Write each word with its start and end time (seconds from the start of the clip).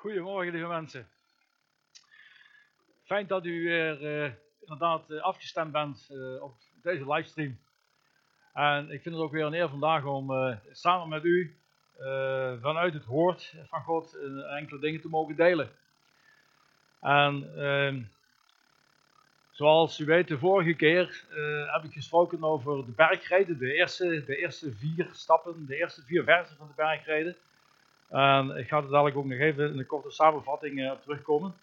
Goedemorgen, 0.00 0.52
lieve 0.52 0.68
mensen. 0.68 1.08
Fijn 3.04 3.26
dat 3.26 3.44
u 3.44 3.62
weer 3.62 4.02
uh, 4.02 4.32
inderdaad 4.60 5.10
uh, 5.10 5.22
afgestemd 5.22 5.72
bent 5.72 6.08
uh, 6.10 6.42
op 6.42 6.54
deze 6.82 7.12
livestream. 7.12 7.58
En 8.52 8.90
ik 8.90 9.02
vind 9.02 9.14
het 9.14 9.24
ook 9.24 9.32
weer 9.32 9.44
een 9.44 9.54
eer 9.54 9.68
vandaag 9.68 10.04
om 10.04 10.58
samen 10.70 11.08
met 11.08 11.24
u 11.24 11.56
vanuit 12.60 12.94
het 12.94 13.04
woord 13.04 13.54
van 13.68 13.82
God 13.82 14.18
enkele 14.58 14.80
dingen 14.80 15.00
te 15.00 15.08
mogen 15.08 15.36
delen. 15.36 15.70
En 17.00 17.52
ehm, 17.56 18.02
zoals 19.50 19.98
u 19.98 20.04
weet, 20.04 20.28
de 20.28 20.38
vorige 20.38 20.74
keer 20.74 21.24
heb 21.72 21.84
ik 21.84 21.92
gesproken 21.92 22.44
over 22.44 22.86
de 22.86 22.92
bergreden, 22.92 23.58
de 23.58 23.72
eerste, 23.72 24.24
de 24.24 24.36
eerste 24.36 24.72
vier 24.72 25.08
stappen, 25.12 25.66
de 25.66 25.76
eerste 25.76 26.02
vier 26.02 26.24
versen 26.24 26.56
van 26.56 26.66
de 26.66 26.74
bergreden. 26.76 27.36
En 28.10 28.56
ik 28.56 28.68
ga 28.68 28.76
er 28.76 28.88
dadelijk 28.88 29.16
ook 29.16 29.24
nog 29.24 29.38
even 29.38 29.72
in 29.72 29.78
een 29.78 29.86
korte 29.86 30.10
samenvatting 30.10 30.90
op 30.90 31.02
terugkomen. 31.02 31.54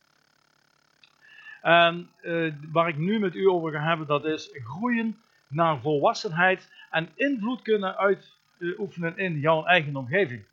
En 1.62 2.10
uh, 2.22 2.54
waar 2.72 2.88
ik 2.88 2.98
nu 2.98 3.20
met 3.20 3.36
u 3.36 3.48
over 3.48 3.72
ga 3.72 3.80
hebben, 3.80 4.08
dat 4.08 4.26
is 4.26 4.50
groeien 4.54 5.22
naar 5.48 5.80
volwassenheid 5.80 6.72
en 6.90 7.10
invloed 7.16 7.62
kunnen 7.62 7.98
uitoefenen 7.98 9.18
in 9.18 9.40
jouw 9.40 9.66
eigen 9.66 9.96
omgeving. 9.96 10.44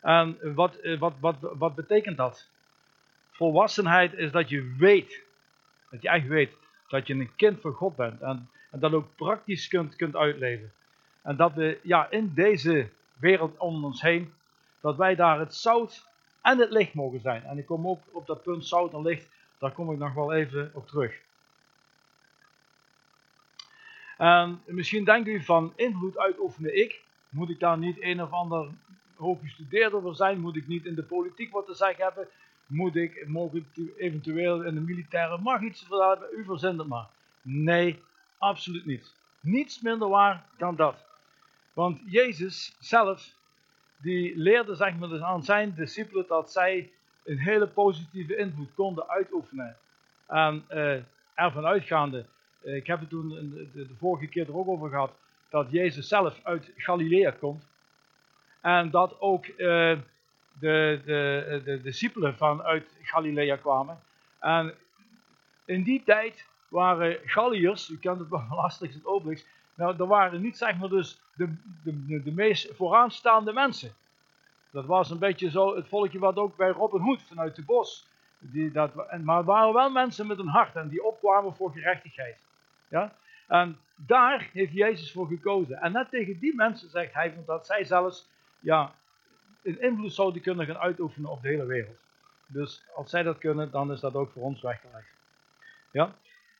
En 0.00 0.54
wat, 0.54 0.78
uh, 0.82 0.98
wat, 0.98 1.12
wat, 1.20 1.36
wat 1.40 1.74
betekent 1.74 2.16
dat? 2.16 2.48
Volwassenheid 3.30 4.12
is 4.14 4.30
dat 4.32 4.48
je 4.48 4.74
weet, 4.78 5.22
dat 5.90 6.02
je 6.02 6.08
echt 6.08 6.26
weet, 6.26 6.52
dat 6.88 7.06
je 7.06 7.14
een 7.14 7.30
kind 7.36 7.60
van 7.60 7.72
God 7.72 7.96
bent. 7.96 8.20
En, 8.20 8.50
en 8.70 8.80
dat 8.80 8.92
ook 8.92 9.16
praktisch 9.16 9.68
kunt, 9.68 9.96
kunt 9.96 10.16
uitleven. 10.16 10.72
En 11.22 11.36
dat 11.36 11.54
we 11.54 11.78
ja, 11.82 12.10
in 12.10 12.32
deze 12.34 12.88
wereld 13.18 13.56
om 13.58 13.84
ons 13.84 14.02
heen 14.02 14.32
dat 14.80 14.96
wij 14.96 15.14
daar 15.14 15.38
het 15.38 15.54
zout 15.54 16.06
en 16.42 16.58
het 16.58 16.70
licht 16.70 16.94
mogen 16.94 17.20
zijn. 17.20 17.42
En 17.44 17.58
ik 17.58 17.66
kom 17.66 17.88
ook 17.88 18.02
op 18.12 18.26
dat 18.26 18.42
punt 18.42 18.66
zout 18.66 18.92
en 18.92 19.02
licht, 19.02 19.28
daar 19.58 19.72
kom 19.72 19.92
ik 19.92 19.98
nog 19.98 20.14
wel 20.14 20.32
even 20.32 20.70
op 20.74 20.86
terug. 20.86 21.26
En 24.16 24.62
misschien 24.66 25.04
denkt 25.04 25.28
u 25.28 25.42
van 25.42 25.72
invloed 25.76 26.18
uitoefenen 26.18 26.78
ik. 26.78 27.02
Moet 27.28 27.50
ik 27.50 27.60
daar 27.60 27.78
niet 27.78 28.02
een 28.02 28.22
of 28.22 28.30
ander 28.30 28.68
hooggestudeerd 29.16 29.92
over 29.92 30.16
zijn? 30.16 30.40
Moet 30.40 30.56
ik 30.56 30.66
niet 30.66 30.84
in 30.84 30.94
de 30.94 31.02
politiek 31.02 31.52
wat 31.52 31.66
te 31.66 31.74
zeggen 31.74 32.04
hebben? 32.04 32.28
Moet 32.66 32.96
ik, 32.96 33.28
mogen 33.28 33.66
eventueel 33.96 34.62
in 34.62 34.74
de 34.74 34.80
militaire 34.80 35.38
macht 35.38 35.62
iets 35.62 35.80
vertellen? 35.80 36.28
U 36.36 36.44
verzint 36.44 36.78
het 36.78 36.88
maar. 36.88 37.06
Nee, 37.42 38.02
absoluut 38.38 38.86
niet. 38.86 39.14
Niets 39.40 39.80
minder 39.80 40.08
waar 40.08 40.46
dan 40.56 40.76
dat. 40.76 41.04
Want 41.72 42.00
Jezus 42.06 42.76
zelf 42.80 43.32
die 44.02 44.36
leerde 44.36 44.74
zeg 44.74 44.96
maar, 44.96 45.08
dus 45.08 45.20
aan 45.20 45.42
zijn 45.42 45.74
discipelen 45.74 46.24
dat 46.28 46.52
zij 46.52 46.90
een 47.24 47.38
hele 47.38 47.66
positieve 47.66 48.36
invloed 48.36 48.74
konden 48.74 49.08
uitoefenen. 49.08 49.76
En 50.26 50.64
uh, 50.70 50.96
ervan 51.34 51.66
uitgaande, 51.66 52.24
uh, 52.62 52.76
ik 52.76 52.86
heb 52.86 53.00
het 53.00 53.08
toen 53.08 53.28
de, 53.28 53.68
de, 53.72 53.94
vorige 53.98 54.26
keer 54.26 54.48
er 54.48 54.56
ook 54.56 54.68
over 54.68 54.88
gehad, 54.88 55.12
dat 55.48 55.70
Jezus 55.70 56.08
zelf 56.08 56.40
uit 56.42 56.72
Galilea 56.76 57.30
komt. 57.30 57.66
En 58.60 58.90
dat 58.90 59.20
ook 59.20 59.46
uh, 59.46 59.56
de, 59.56 61.00
de, 61.04 61.62
de 61.64 61.82
discipelen 61.82 62.36
vanuit 62.36 62.96
Galilea 63.02 63.56
kwamen. 63.56 63.98
En 64.38 64.74
in 65.64 65.82
die 65.82 66.02
tijd 66.04 66.46
waren 66.68 67.18
Galliërs, 67.24 67.88
u 67.88 67.98
kent 67.98 68.18
het 68.18 68.28
wel 68.28 68.44
van 68.48 68.58
Asterix 68.58 68.94
en 68.94 69.06
Obelix, 69.06 69.46
nou, 69.74 69.96
er 69.98 70.06
waren 70.06 70.40
niet 70.40 70.56
zeg 70.56 70.78
maar 70.78 70.88
dus 70.88 71.20
de, 71.38 71.54
de, 71.84 72.22
de 72.22 72.32
meest 72.32 72.74
vooraanstaande 72.74 73.52
mensen. 73.52 73.92
Dat 74.70 74.86
was 74.86 75.10
een 75.10 75.18
beetje 75.18 75.50
zo 75.50 75.76
het 75.76 75.88
volkje 75.88 76.18
wat 76.18 76.36
ook 76.36 76.56
bij 76.56 76.68
Robin 76.68 77.00
Hood 77.00 77.22
vanuit 77.22 77.56
de 77.56 77.64
bos. 77.64 78.06
Die, 78.38 78.72
dat, 78.72 78.94
maar 79.22 79.36
het 79.36 79.46
waren 79.46 79.74
wel 79.74 79.90
mensen 79.90 80.26
met 80.26 80.38
een 80.38 80.48
hart 80.48 80.76
en 80.76 80.88
die 80.88 81.04
opkwamen 81.04 81.54
voor 81.54 81.72
gerechtigheid. 81.72 82.36
Ja? 82.88 83.12
En 83.46 83.78
daar 83.94 84.50
heeft 84.52 84.72
Jezus 84.72 85.12
voor 85.12 85.26
gekozen. 85.26 85.80
En 85.80 85.92
net 85.92 86.10
tegen 86.10 86.38
die 86.38 86.54
mensen 86.54 86.90
zegt 86.90 87.14
hij 87.14 87.34
dat 87.46 87.66
zij 87.66 87.84
zelfs 87.84 88.28
ja, 88.60 88.94
een 89.62 89.80
invloed 89.80 90.12
zouden 90.12 90.42
kunnen 90.42 90.66
gaan 90.66 90.78
uitoefenen 90.78 91.30
op 91.30 91.42
de 91.42 91.48
hele 91.48 91.66
wereld. 91.66 91.96
Dus 92.46 92.84
als 92.94 93.10
zij 93.10 93.22
dat 93.22 93.38
kunnen, 93.38 93.70
dan 93.70 93.92
is 93.92 94.00
dat 94.00 94.14
ook 94.14 94.30
voor 94.30 94.42
ons 94.42 94.60
weggelegd. 94.60 95.08
Ja? 95.90 96.14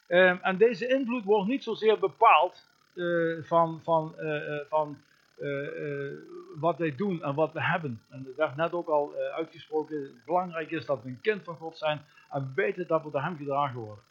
Ehm, 0.06 0.37
en 0.43 0.56
deze 0.56 0.89
invloed 0.89 1.25
wordt 1.25 1.49
niet 1.49 1.62
zozeer 1.62 1.99
bepaald 1.99 2.68
uh, 2.94 3.43
van, 3.43 3.81
van, 3.82 4.15
uh, 4.19 4.59
van 4.69 4.99
uh, 5.38 6.12
wat 6.56 6.78
wij 6.78 6.94
doen 6.97 7.22
en 7.22 7.34
wat 7.34 7.53
we 7.53 7.62
hebben. 7.62 8.00
En 8.09 8.25
dat 8.25 8.34
werd 8.34 8.56
net 8.56 8.72
ook 8.72 8.88
al 8.88 9.15
uitgesproken. 9.37 10.21
Belangrijk 10.25 10.71
is 10.71 10.87
dat 10.87 11.03
we 11.03 11.09
een 11.09 11.21
kind 11.21 11.44
van 11.44 11.56
God 11.56 11.78
zijn 11.78 12.00
en 12.31 12.53
weten 12.54 12.87
dat 12.87 13.03
we 13.03 13.10
door 13.10 13.22
hem 13.22 13.37
gedragen 13.37 13.81
worden. 13.81 14.04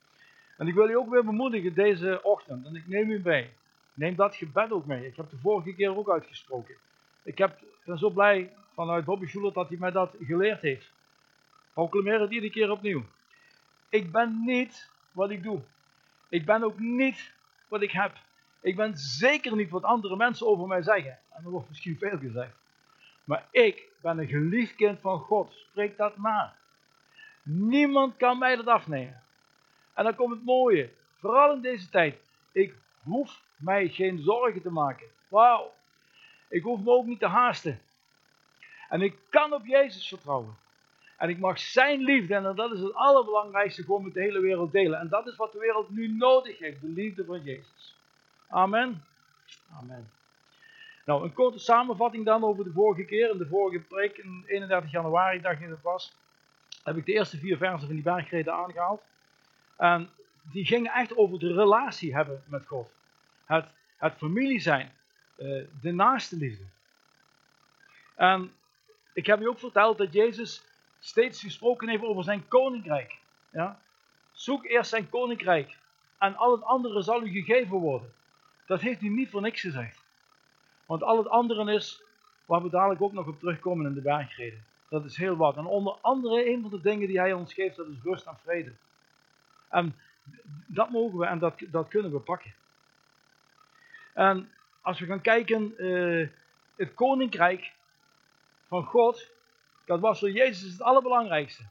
En 0.58 0.68
ik 0.68 0.74
wil 0.74 0.88
je 0.88 0.98
ook 0.98 1.10
weer 1.10 1.26
bemoedigen 1.26 1.74
deze 1.74 2.20
ochtend. 2.24 2.66
En 2.66 2.76
ik 2.76 2.88
neem 2.88 3.10
u 3.10 3.22
mee. 3.24 3.50
Neem 3.94 4.16
dat 4.16 4.36
gebed 4.36 4.72
ook 4.72 4.86
mee. 4.86 5.06
Ik 5.06 5.16
heb 5.16 5.30
de 5.30 5.38
vorige 5.38 5.74
keer 5.74 5.98
ook 5.98 6.10
uitgesproken. 6.10 6.76
Ik 7.24 7.38
heb, 7.38 7.60
ben 7.86 7.98
zo 7.98 8.10
blij 8.10 8.54
vanuit 8.74 9.06
Bobby 9.06 9.28
Schuller 9.28 9.54
dat 9.54 9.68
hij 9.68 9.78
mij 9.78 9.92
dat 9.92 10.16
geleerd 10.20 10.62
heeft. 10.62 10.92
Proclameer 11.74 12.22
het 12.22 12.32
iedere 12.32 12.52
keer 12.52 12.72
opnieuw. 12.72 13.04
Ik 13.90 14.12
ben 14.12 14.44
niet 14.46 14.90
wat 15.12 15.30
ik 15.30 15.44
doe. 15.44 15.62
Ik 16.30 16.46
ben 16.46 16.64
ook 16.64 16.80
niet 16.80 17.34
wat 17.68 17.82
ik 17.82 17.92
heb. 17.92 18.12
Ik 18.62 18.76
ben 18.76 18.98
zeker 18.98 19.56
niet 19.56 19.70
wat 19.70 19.84
andere 19.84 20.16
mensen 20.16 20.48
over 20.48 20.68
mij 20.68 20.82
zeggen. 20.82 21.20
En 21.30 21.44
er 21.44 21.50
wordt 21.50 21.70
misschien 21.70 21.98
veel 21.98 22.18
gezegd. 22.18 22.56
Maar 23.24 23.48
ik 23.52 23.84
ben 24.02 24.18
een 24.18 24.28
geliefd 24.28 24.76
kind 24.76 25.00
van 25.00 25.20
God. 25.20 25.54
Spreek 25.54 25.98
dat 25.98 26.18
na. 26.18 26.56
Niemand 27.44 28.18
kan 28.18 28.38
mij 28.38 28.56
dat 28.56 28.68
afnemen. 28.68 29.22
En 29.94 30.04
dan 30.04 30.16
komt 30.16 30.34
het 30.34 30.44
mooie. 30.44 30.90
Vooral 31.20 31.54
in 31.54 31.62
deze 31.62 31.90
tijd. 31.90 32.18
Ik 32.52 32.76
hoef 33.04 33.42
mij 33.56 33.90
geen 33.90 34.20
zorgen 34.20 34.62
te 34.62 34.72
maken. 34.72 35.08
Wauw. 35.28 35.74
Ik 36.50 36.64
hoef 36.64 36.80
me 36.80 36.92
ook 36.92 37.06
niet 37.06 37.20
te 37.20 37.28
haasten. 37.28 37.80
En 38.90 39.02
ik 39.02 39.18
kan 39.30 39.54
op 39.54 39.66
Jezus 39.66 40.08
vertrouwen. 40.08 40.58
En 41.18 41.30
ik 41.30 41.40
mag 41.40 41.60
zijn 41.60 42.02
liefde, 42.02 42.36
en 42.36 42.56
dat 42.56 42.72
is 42.72 42.80
het 42.80 42.94
allerbelangrijkste, 42.94 43.84
gewoon 43.84 44.04
met 44.04 44.14
de 44.14 44.22
hele 44.22 44.40
wereld 44.40 44.72
delen. 44.72 45.00
En 45.00 45.10
dat 45.10 45.28
is 45.28 45.36
wat 45.36 45.52
de 45.52 45.60
wereld 45.60 45.90
nu 45.90 46.08
nodig 46.08 46.58
heeft: 46.58 46.82
de 46.82 46.88
liefde 46.88 47.26
van 47.26 47.44
Jezus. 47.44 47.97
Amen. 48.48 49.04
Amen. 49.80 50.10
Nou, 51.06 51.24
een 51.24 51.34
korte 51.34 51.60
samenvatting 51.60 52.26
dan 52.26 52.44
over 52.44 52.64
de 52.64 52.72
vorige 52.72 53.04
keer. 53.04 53.32
In 53.32 53.38
de 53.38 53.48
vorige 53.48 53.80
preek, 53.80 54.26
31 54.46 54.92
januari, 54.92 55.42
dacht 55.42 55.62
ik 55.62 55.70
het 55.70 55.82
was, 55.82 56.16
heb 56.84 56.98
ik 56.98 57.06
de 57.06 57.14
eerste 57.14 57.38
vier 57.38 57.58
versen 57.58 57.88
van 57.88 57.96
die 57.96 58.04
bergreden 58.04 58.54
aangehaald. 58.54 59.02
En 59.78 60.10
die 60.42 60.66
gingen 60.66 60.94
echt 60.94 61.18
over 61.18 61.40
de 61.40 61.54
relatie 61.54 62.16
hebben 62.16 62.44
met 62.46 62.66
God. 62.66 62.92
Het, 63.46 63.66
het 63.98 64.14
familie 64.18 64.60
zijn. 64.60 64.92
Uh, 65.38 65.64
de 65.82 65.92
naaste 65.92 66.36
liefde. 66.36 66.64
En 68.16 68.52
ik 69.14 69.26
heb 69.26 69.42
u 69.42 69.48
ook 69.48 69.60
verteld 69.60 69.98
dat 69.98 70.14
Jezus 70.14 70.64
steeds 71.00 71.42
gesproken 71.42 71.90
heeft 71.90 72.04
over 72.04 72.24
zijn 72.24 72.48
koninkrijk. 72.48 73.18
Ja? 73.50 73.80
Zoek 74.32 74.66
eerst 74.66 74.90
zijn 74.90 75.10
koninkrijk 75.10 75.78
en 76.18 76.36
al 76.36 76.52
het 76.52 76.64
andere 76.64 77.02
zal 77.02 77.24
u 77.24 77.30
gegeven 77.30 77.78
worden. 77.78 78.14
Dat 78.68 78.82
heeft 78.82 79.00
hij 79.00 79.10
niet 79.10 79.30
voor 79.30 79.42
niks 79.42 79.62
gezegd. 79.62 80.00
Want 80.86 81.04
al 81.04 81.18
het 81.18 81.28
andere 81.28 81.74
is, 81.74 82.02
waar 82.46 82.64
we 82.64 82.70
dadelijk 82.70 83.02
ook 83.02 83.14
nog 83.14 83.28
op 83.28 83.40
terugkomen 83.40 83.86
in 83.86 83.94
de 83.94 84.02
bergreden. 84.02 84.64
Dat 84.90 85.06
is 85.06 85.18
heel 85.18 85.36
wat. 85.36 85.58
En 85.58 85.66
onder 85.66 85.98
andere 86.02 86.50
een 86.50 86.62
van 86.62 86.70
de 86.70 86.82
dingen 86.82 87.08
die 87.08 87.20
hij 87.20 87.34
ons 87.34 87.54
geeft, 87.54 87.76
dat 87.76 87.88
is 87.88 88.02
rust 88.04 88.26
en 88.26 88.38
vrede. 88.44 88.72
En 89.70 89.96
dat 90.66 90.90
mogen 90.90 91.18
we 91.20 91.26
en 91.26 91.40
dat, 91.40 91.60
dat 91.68 91.88
kunnen 91.88 92.12
we 92.12 92.20
pakken. 92.20 92.54
En 94.14 94.52
als 94.82 95.00
we 95.00 95.06
gaan 95.06 95.22
kijken, 95.22 95.74
uh, 95.78 96.28
het 96.76 96.94
koninkrijk 96.94 97.72
van 98.68 98.84
God, 98.84 99.30
dat 99.86 100.00
was 100.00 100.20
voor 100.20 100.32
Jezus 100.32 100.72
het 100.72 100.82
allerbelangrijkste. 100.82 101.64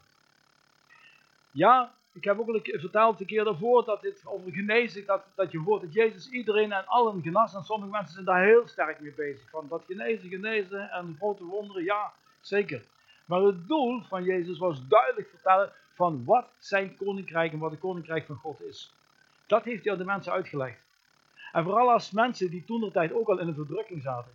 Ja, 1.51 1.93
ik 2.17 2.23
heb 2.23 2.39
ook 2.39 2.59
verteld 2.63 3.19
een 3.19 3.25
keer 3.25 3.43
daarvoor 3.43 3.85
dat 3.85 4.01
dit 4.01 4.21
over 4.25 4.51
genezen, 4.51 5.05
dat, 5.05 5.23
dat 5.35 5.51
je 5.51 5.59
hoort 5.59 5.81
dat 5.81 5.93
Jezus 5.93 6.29
iedereen 6.29 6.71
en 6.71 6.85
allen 6.85 7.21
genas. 7.21 7.53
En 7.53 7.63
sommige 7.63 7.91
mensen 7.91 8.13
zijn 8.13 8.25
daar 8.25 8.43
heel 8.43 8.67
sterk 8.67 8.99
mee 8.99 9.13
bezig. 9.13 9.49
Van 9.49 9.67
dat 9.69 9.83
genezen, 9.87 10.29
genezen 10.29 10.91
en 10.91 11.15
grote 11.17 11.43
wonderen, 11.43 11.83
ja, 11.83 12.13
zeker. 12.41 12.83
Maar 13.25 13.41
het 13.41 13.67
doel 13.67 14.01
van 14.01 14.23
Jezus 14.23 14.57
was 14.57 14.87
duidelijk 14.87 15.29
vertellen 15.29 15.71
van 15.93 16.25
wat 16.25 16.47
zijn 16.57 16.95
koninkrijk 16.95 17.51
en 17.51 17.59
wat 17.59 17.71
het 17.71 17.79
koninkrijk 17.79 18.25
van 18.25 18.35
God 18.35 18.61
is. 18.61 18.93
Dat 19.47 19.63
heeft 19.63 19.83
hij 19.83 19.93
aan 19.93 19.99
de 19.99 20.05
mensen 20.05 20.31
uitgelegd. 20.31 20.85
En 21.51 21.63
vooral 21.63 21.91
als 21.91 22.11
mensen 22.11 22.49
die 22.49 22.65
toen 22.65 22.81
de 22.81 22.91
tijd 22.91 23.13
ook 23.13 23.27
al 23.27 23.39
in 23.39 23.47
een 23.47 23.53
verdrukking 23.53 24.01
zaten. 24.01 24.31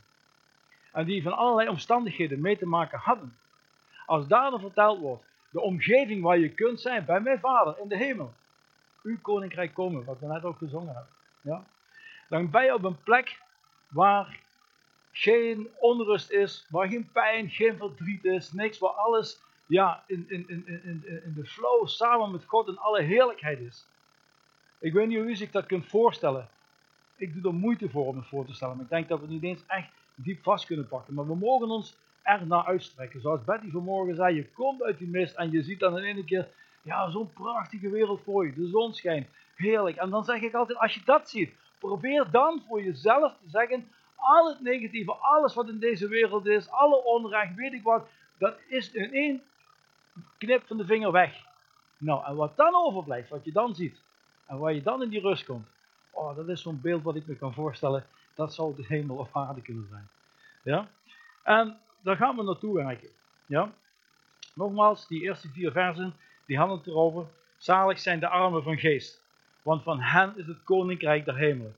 En 0.93 1.05
die 1.05 1.23
van 1.23 1.37
allerlei 1.37 1.69
omstandigheden 1.69 2.41
mee 2.41 2.59
te 2.59 2.67
maken 2.67 2.99
hadden. 2.99 3.37
Als 4.07 4.27
daar 4.27 4.51
dan 4.51 4.61
verteld 4.61 4.99
wordt 4.99 5.32
de 5.53 5.61
omgeving 5.61 6.23
waar 6.23 6.39
je 6.39 6.49
kunt 6.49 6.81
zijn 6.81 7.05
bij 7.05 7.21
mijn 7.21 7.41
vader 7.41 7.79
in 7.79 7.89
de 7.89 7.97
hemel. 7.97 8.33
Uw 9.03 9.19
koninkrijk 9.21 9.75
komen, 9.75 10.05
wat 10.05 10.19
we 10.19 10.27
net 10.27 10.45
ook 10.45 10.59
gezongen 10.59 10.95
hebben. 10.95 11.13
Ja? 11.41 11.65
Dan 12.29 12.51
ben 12.51 12.65
je 12.65 12.75
op 12.75 12.85
een 12.85 13.03
plek 13.03 13.41
waar 13.89 14.41
geen 15.13 15.69
onrust 15.79 16.31
is, 16.31 16.67
waar 16.69 16.89
geen 16.89 17.11
pijn, 17.13 17.51
geen 17.51 17.77
verdriet 17.77 18.25
is, 18.25 18.53
niks, 18.53 18.79
waar 18.79 18.91
alles 18.91 19.41
ja, 19.67 20.05
in, 20.07 20.25
in, 20.29 20.45
in, 20.49 20.67
in, 20.67 21.05
in 21.25 21.33
de 21.35 21.47
flow 21.47 21.87
samen 21.87 22.31
met 22.31 22.45
God 22.45 22.69
in 22.69 22.79
alle 22.79 23.03
heerlijkheid 23.03 23.59
is. 23.59 23.87
Ik 24.79 24.93
weet 24.93 25.09
niet 25.09 25.19
hoe 25.19 25.27
u 25.27 25.37
zich 25.37 25.51
dat 25.51 25.67
kunt 25.67 25.87
voorstellen. 25.87 26.49
Ik 27.17 27.35
doe 27.35 27.53
er 27.53 27.59
moeite 27.59 27.89
voor 27.89 28.07
om 28.07 28.17
het 28.17 28.27
voor 28.27 28.47
te 28.47 28.55
stellen. 28.55 28.81
Ik 28.81 28.89
denk 28.89 29.09
dat 29.09 29.19
we 29.19 29.25
het 29.25 29.35
niet 29.35 29.43
eens 29.43 29.63
echt 29.67 29.91
diep 30.15 30.43
vast 30.43 30.67
kunnen 30.67 30.89
pakken. 30.89 31.15
Maar 31.15 31.27
we 31.27 31.35
mogen 31.35 31.71
ons 31.71 31.97
er 32.23 32.47
naar 32.47 32.65
uitstrekken. 32.65 33.21
Zoals 33.21 33.45
Betty 33.45 33.71
vanmorgen 33.71 34.15
zei, 34.15 34.35
je 34.35 34.49
komt 34.49 34.83
uit 34.83 34.99
die 34.99 35.09
mist 35.09 35.35
en 35.35 35.51
je 35.51 35.63
ziet 35.63 35.81
dan 35.81 35.99
in 35.99 36.17
één 36.17 36.25
keer, 36.25 36.49
ja, 36.83 37.11
zo'n 37.11 37.33
prachtige 37.33 37.91
wereld 37.91 38.21
voor 38.25 38.47
je. 38.47 38.53
De 38.53 38.69
zon 38.69 38.95
schijnt. 38.95 39.29
Heerlijk. 39.55 39.97
En 39.97 40.11
dan 40.11 40.25
zeg 40.25 40.41
ik 40.41 40.55
altijd, 40.55 40.79
als 40.79 40.95
je 40.95 41.01
dat 41.05 41.31
ziet, 41.31 41.55
probeer 41.79 42.31
dan 42.31 42.63
voor 42.69 42.83
jezelf 42.83 43.33
te 43.33 43.51
zeggen, 43.51 43.89
al 44.17 44.49
het 44.49 44.61
negatieve, 44.61 45.13
alles 45.13 45.55
wat 45.55 45.69
in 45.69 45.79
deze 45.79 46.09
wereld 46.09 46.47
is, 46.47 46.71
alle 46.71 47.05
onrecht, 47.05 47.55
weet 47.55 47.73
ik 47.73 47.83
wat, 47.83 48.07
dat 48.39 48.57
is 48.69 48.93
in 48.93 49.13
één 49.13 49.43
knip 50.39 50.67
van 50.67 50.77
de 50.77 50.85
vinger 50.85 51.13
weg. 51.13 51.51
Nou, 51.99 52.25
en 52.25 52.37
wat 52.37 52.57
dan 52.57 52.75
overblijft, 52.75 53.29
wat 53.29 53.45
je 53.45 53.53
dan 53.53 53.75
ziet, 53.75 54.01
en 54.47 54.59
waar 54.59 54.73
je 54.73 54.83
dan 54.83 55.03
in 55.03 55.09
die 55.09 55.21
rust 55.21 55.45
komt, 55.45 55.67
oh, 56.11 56.37
dat 56.37 56.49
is 56.49 56.63
zo'n 56.63 56.81
beeld 56.81 57.03
wat 57.03 57.17
ik 57.17 57.27
me 57.27 57.37
kan 57.37 57.55
voorstellen, 57.55 58.07
dat 58.35 58.55
zou 58.55 58.77
de 58.77 58.85
hemel 58.87 59.17
of 59.17 59.37
aarde 59.37 59.63
kunnen 59.63 59.87
zijn. 59.91 60.09
Ja? 60.63 60.89
En 61.43 61.79
daar 62.03 62.17
gaan 62.17 62.37
we 62.37 62.43
naartoe 62.43 62.75
werken. 62.75 63.09
Ja? 63.47 63.73
Nogmaals, 64.55 65.07
die 65.09 65.23
eerste 65.23 65.49
vier 65.49 65.73
versen, 65.73 66.15
die 66.47 66.57
handelen 66.57 66.83
het 66.83 66.93
erover. 66.93 67.27
Zalig 67.57 67.99
zijn 67.99 68.21
de 68.21 68.29
armen 68.29 68.63
van 68.63 68.79
geest, 68.79 69.23
want 69.63 69.83
van 69.83 70.01
hen 70.01 70.33
is 70.37 70.47
het 70.47 70.63
koninkrijk 70.65 71.25
der 71.25 71.37
hemelen. 71.37 71.75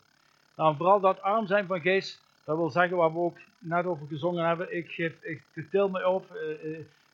Nou, 0.57 0.77
vooral 0.77 1.01
dat 1.01 1.23
arm 1.23 1.47
zijn 1.47 1.67
van 1.67 1.81
geest, 1.81 2.23
dat 2.45 2.57
wil 2.57 2.71
zeggen 2.71 2.97
waar 2.97 3.13
we 3.13 3.19
ook 3.19 3.39
net 3.59 3.85
over 3.85 4.07
gezongen 4.07 4.47
hebben. 4.47 4.77
Ik, 4.77 4.91
geef, 4.91 5.23
ik 5.23 5.43
til 5.71 5.89
me 5.89 6.09
op, 6.09 6.39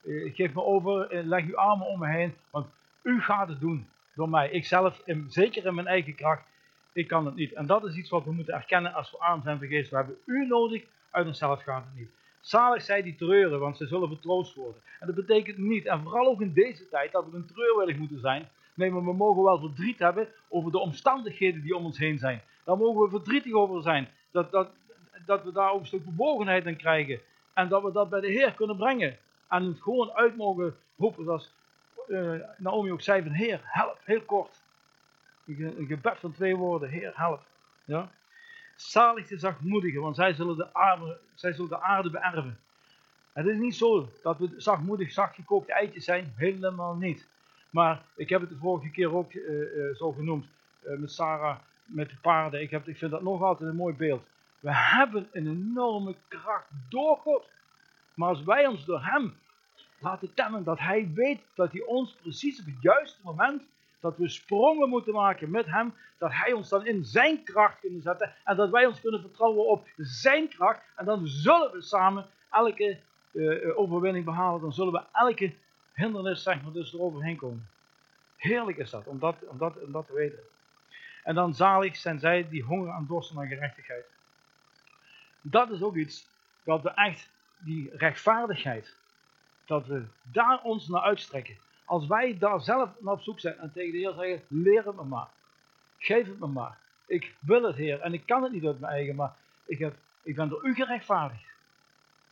uh, 0.02 0.34
geef 0.34 0.54
me 0.54 0.62
over, 0.62 1.24
leg 1.24 1.44
uw 1.44 1.56
armen 1.56 1.86
om 1.86 1.98
me 1.98 2.08
heen, 2.08 2.34
want 2.50 2.66
u 3.02 3.22
gaat 3.22 3.48
het 3.48 3.60
doen 3.60 3.88
door 4.14 4.28
mij. 4.28 4.50
Ik 4.50 4.66
zelf, 4.66 5.02
zeker 5.28 5.66
in 5.66 5.74
mijn 5.74 5.86
eigen 5.86 6.14
kracht, 6.14 6.42
ik 6.92 7.08
kan 7.08 7.26
het 7.26 7.34
niet. 7.34 7.52
En 7.52 7.66
dat 7.66 7.84
is 7.84 7.94
iets 7.94 8.10
wat 8.10 8.24
we 8.24 8.32
moeten 8.32 8.54
erkennen 8.54 8.94
als 8.94 9.10
we 9.10 9.18
arm 9.18 9.42
zijn 9.42 9.58
van 9.58 9.66
geest. 9.66 9.90
We 9.90 9.96
hebben 9.96 10.16
u 10.24 10.46
nodig, 10.46 10.84
uit 11.10 11.26
onszelf 11.26 11.62
gaat 11.62 11.84
het 11.84 12.00
niet. 12.00 12.10
Zalig 12.50 12.82
zij 12.82 13.02
die 13.02 13.14
treuren, 13.14 13.61
want 13.61 13.76
ze 13.76 13.87
zullen 13.87 14.08
vertroost 14.08 14.55
worden. 14.55 14.82
En 15.00 15.06
dat 15.06 15.17
betekent 15.17 15.58
niet, 15.58 15.87
en 15.87 16.02
vooral 16.02 16.26
ook 16.26 16.41
in 16.41 16.52
deze 16.52 16.88
tijd, 16.88 17.12
dat 17.12 17.25
we 17.31 17.37
een 17.37 17.47
treurwillig 17.47 17.97
moeten 17.97 18.20
zijn. 18.20 18.49
Nee, 18.75 18.91
maar 18.91 19.05
we 19.05 19.12
mogen 19.12 19.43
wel 19.43 19.58
verdriet 19.58 19.99
hebben 19.99 20.29
over 20.49 20.73
de 20.73 20.79
omstandigheden 20.79 21.62
die 21.62 21.76
om 21.76 21.85
ons 21.85 21.99
heen 21.99 22.19
zijn. 22.19 22.43
Daar 22.64 22.76
mogen 22.76 23.02
we 23.02 23.08
verdrietig 23.08 23.52
over 23.52 23.82
zijn. 23.82 24.08
Dat, 24.31 24.50
dat, 24.50 24.70
dat 25.26 25.44
we 25.44 25.52
daar 25.52 25.70
ook 25.70 25.81
een 25.81 25.87
stuk 25.87 26.05
bewogenheid 26.05 26.67
in 26.67 26.76
krijgen. 26.76 27.20
En 27.55 27.69
dat 27.69 27.82
we 27.82 27.93
dat 27.93 28.11
bij 28.11 28.20
de 28.20 28.31
Heer 28.31 28.55
kunnen 28.55 28.76
brengen. 28.76 29.17
En 29.49 29.64
het 29.64 29.82
gewoon 29.82 30.11
uit 30.12 30.37
mogen 30.37 30.76
roepen, 30.96 31.25
zoals 31.25 31.53
uh, 32.08 32.41
Naomi 32.58 32.93
ook 32.93 33.03
zei 33.03 33.23
van 33.23 33.32
Heer, 33.32 33.61
help, 33.62 33.99
heel 34.05 34.23
kort. 34.23 34.62
Een 35.46 35.87
gebed 35.88 36.19
van 36.19 36.32
twee 36.32 36.56
woorden, 36.56 36.88
Heer, 36.88 37.12
help. 37.14 37.43
Ja? 37.85 38.11
Zalig 38.81 39.29
de 39.29 39.38
zachtmoedigen, 39.38 40.00
want 40.00 40.17
zij 40.17 40.32
zullen 40.32 40.56
de, 40.56 40.75
aarde, 40.75 41.19
zij 41.35 41.53
zullen 41.53 41.71
de 41.71 41.81
aarde 41.81 42.11
beërven. 42.11 42.59
Het 43.32 43.47
is 43.47 43.59
niet 43.59 43.75
zo 43.75 44.09
dat 44.23 44.38
we 44.38 44.55
zachtmoedig, 44.56 45.12
zachtgekookte 45.12 45.73
eitjes 45.73 46.05
zijn, 46.05 46.32
helemaal 46.37 46.94
niet. 46.94 47.29
Maar 47.71 48.03
ik 48.15 48.29
heb 48.29 48.41
het 48.41 48.50
de 48.50 48.56
vorige 48.56 48.91
keer 48.91 49.15
ook 49.15 49.32
uh, 49.32 49.77
uh, 49.77 49.94
zo 49.94 50.12
genoemd, 50.12 50.47
met 50.81 51.12
Sarah, 51.12 51.59
met 51.85 52.09
de 52.09 52.17
paarden. 52.21 52.61
Ik, 52.61 52.71
heb, 52.71 52.88
ik 52.88 52.97
vind 52.97 53.11
dat 53.11 53.23
nog 53.23 53.43
altijd 53.43 53.71
een 53.71 53.77
mooi 53.77 53.94
beeld. 53.94 54.23
We 54.61 54.75
hebben 54.75 55.29
een 55.32 55.47
enorme 55.47 56.15
kracht 56.29 56.69
door 56.88 57.17
God. 57.17 57.49
Maar 58.15 58.29
als 58.29 58.43
wij 58.43 58.67
ons 58.67 58.85
door 58.85 59.05
Hem 59.05 59.35
laten 59.99 60.35
kennen 60.35 60.65
dat 60.65 60.79
Hij 60.79 61.11
weet 61.15 61.41
dat 61.55 61.73
Hij 61.73 61.82
ons 61.82 62.12
precies 62.12 62.61
op 62.61 62.67
het 62.67 62.82
juiste 62.82 63.19
moment, 63.23 63.62
dat 64.00 64.17
we 64.17 64.29
sprongen 64.29 64.88
moeten 64.88 65.12
maken 65.12 65.50
met 65.50 65.67
Hem, 65.67 65.94
dat 66.19 66.32
Hij 66.32 66.52
ons 66.52 66.69
dan 66.69 66.87
in 66.87 67.05
Zijn 67.05 67.43
kracht 67.43 67.81
kunnen 67.81 68.02
zetten 68.02 68.35
en 68.44 68.56
dat 68.56 68.70
wij 68.70 68.87
ons 68.87 69.00
kunnen 69.00 69.20
vertrouwen 69.20 69.67
op 69.67 69.88
Zijn 69.97 70.49
kracht. 70.49 70.82
En 70.97 71.05
dan 71.05 71.26
zullen 71.26 71.73
we 71.73 71.82
samen 71.82 72.26
elke 72.50 72.99
uh, 73.32 73.79
overwinning 73.79 74.25
behalen. 74.25 74.61
Dan 74.61 74.73
zullen 74.73 74.93
we 74.93 75.02
elke 75.12 75.52
hindernis, 75.94 76.43
zeg 76.43 76.62
maar, 76.62 76.73
dus 76.73 76.94
eroverheen 76.94 77.37
komen. 77.37 77.69
Heerlijk 78.37 78.79
is 78.79 78.91
dat, 78.91 79.06
om 79.06 79.19
dat, 79.19 79.37
om 79.47 79.58
dat, 79.58 79.75
dat 79.87 80.06
te 80.06 80.12
weten. 80.12 80.38
En 81.25 81.35
dan 81.35 81.55
zalig 81.55 81.96
zijn 81.96 82.19
zij 82.19 82.49
die 82.49 82.62
honger 82.62 82.94
en 82.94 83.06
dorsten 83.08 83.37
naar 83.37 83.46
gerechtigheid. 83.46 84.05
Dat 85.41 85.70
is 85.70 85.82
ook 85.82 85.96
iets 85.96 86.26
dat 86.62 86.82
we 86.82 86.91
echt, 86.91 87.31
die 87.58 87.91
rechtvaardigheid, 87.96 88.96
dat 89.64 89.87
we 89.87 90.05
daar 90.23 90.61
ons 90.62 90.88
naar 90.88 91.03
uitstrekken. 91.03 91.56
Als 91.90 92.06
wij 92.06 92.38
daar 92.38 92.60
zelf 92.60 92.90
naar 93.00 93.12
op 93.12 93.20
zoek 93.20 93.40
zijn 93.40 93.58
en 93.58 93.72
tegen 93.72 93.92
de 93.92 93.98
Heer 93.98 94.12
zeggen, 94.12 94.42
leer 94.48 94.84
het 94.87 94.96
me 94.96 95.04
maar. 95.04 95.28
Geef 95.98 96.26
het 96.26 96.38
me 96.38 96.46
maar. 96.46 96.78
Ik 97.06 97.34
wil 97.38 97.62
het 97.62 97.76
Heer 97.76 98.00
en 98.00 98.12
ik 98.12 98.26
kan 98.26 98.42
het 98.42 98.52
niet 98.52 98.66
uit 98.66 98.81
mijn 98.81 98.92
eigen, 98.92 99.14
maar 99.14 99.37
ik, 99.64 99.78
heb, 99.78 99.96
ik 100.22 100.34
ben 100.34 100.48
door 100.48 100.66
u 100.66 100.75
gerechtvaardigd. 100.75 101.44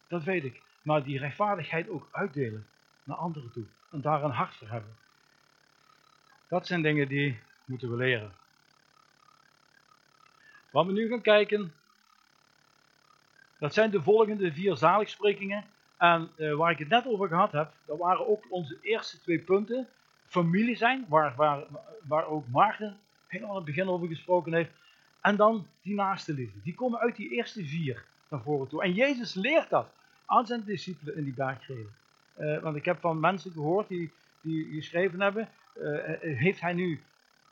Dat 0.07 0.23
weet 0.23 0.45
ik. 0.45 0.63
Maar 0.83 1.03
die 1.03 1.19
rechtvaardigheid 1.19 1.89
ook 1.89 2.09
uitdelen 2.11 2.67
naar 3.05 3.17
anderen 3.17 3.53
toe. 3.53 3.65
En 3.91 4.01
daar 4.01 4.25
een 4.25 4.31
hart 4.31 4.55
voor 4.55 4.69
hebben. 4.69 4.97
Dat 6.49 6.67
zijn 6.67 6.83
dingen 6.83 7.09
die 7.09 7.39
moeten 7.65 7.91
we 7.91 7.97
leren. 7.97 8.33
Wat 10.71 10.87
we 10.87 10.93
nu 10.93 11.09
gaan 11.09 11.23
kijken, 11.23 11.73
dat 13.59 13.75
zijn 13.75 13.91
de 13.91 14.03
volgende 14.03 14.53
vier 14.53 14.77
zaligsprekingen. 14.77 15.65
En 15.99 16.31
uh, 16.37 16.55
waar 16.55 16.71
ik 16.71 16.79
het 16.79 16.89
net 16.89 17.07
over 17.07 17.29
gehad 17.29 17.53
heb, 17.53 17.73
dat 17.87 17.99
waren 17.99 18.29
ook 18.29 18.45
onze 18.49 18.79
eerste 18.83 19.21
twee 19.21 19.39
punten. 19.39 19.89
Familie 20.27 20.77
zijn, 20.77 21.05
waar, 21.09 21.35
waar, 21.37 21.65
waar 22.03 22.27
ook 22.27 22.49
Maarten 22.49 22.99
heel 23.27 23.49
aan 23.49 23.55
het 23.55 23.65
begin 23.65 23.89
over 23.89 24.09
gesproken 24.09 24.53
heeft. 24.53 24.71
En 25.21 25.37
dan 25.37 25.67
die 25.83 25.95
naaste 25.95 26.33
liefde. 26.33 26.59
Die 26.63 26.75
komen 26.75 26.99
uit 26.99 27.17
die 27.17 27.31
eerste 27.31 27.65
vier 27.65 28.05
naar 28.29 28.43
voren 28.43 28.69
toe. 28.69 28.83
En 28.83 28.93
Jezus 28.93 29.35
leert 29.35 29.71
dat 29.71 29.93
aan 30.27 30.47
zijn 30.47 30.65
discipelen 30.65 31.17
in 31.17 31.25
die 31.25 31.35
bergreden. 31.35 31.95
Uh, 32.39 32.63
want 32.63 32.77
ik 32.77 32.85
heb 32.85 33.01
van 33.01 33.21
mensen 33.21 33.53
gehoord 33.53 33.89
die, 33.89 34.13
die 34.41 34.75
geschreven 34.75 35.21
hebben, 35.21 35.49
uh, 35.77 35.99
heeft 36.21 36.61
hij 36.61 36.73
nu 36.73 37.01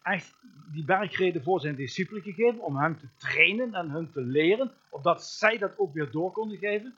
echt 0.03 0.35
die 0.73 0.85
bergreden 0.85 1.43
voor 1.43 1.61
zijn 1.61 1.75
discipelen 1.75 2.23
gegeven 2.23 2.61
om 2.61 2.77
hen 2.77 2.99
te 2.99 3.07
trainen 3.17 3.75
en 3.75 3.91
hun 3.91 4.11
te 4.11 4.21
leren, 4.21 4.73
opdat 4.89 5.25
zij 5.25 5.59
dat 5.59 5.79
ook 5.79 5.95
weer 5.95 6.11
door 6.11 6.33
konden 6.33 6.59
geven. 6.59 6.95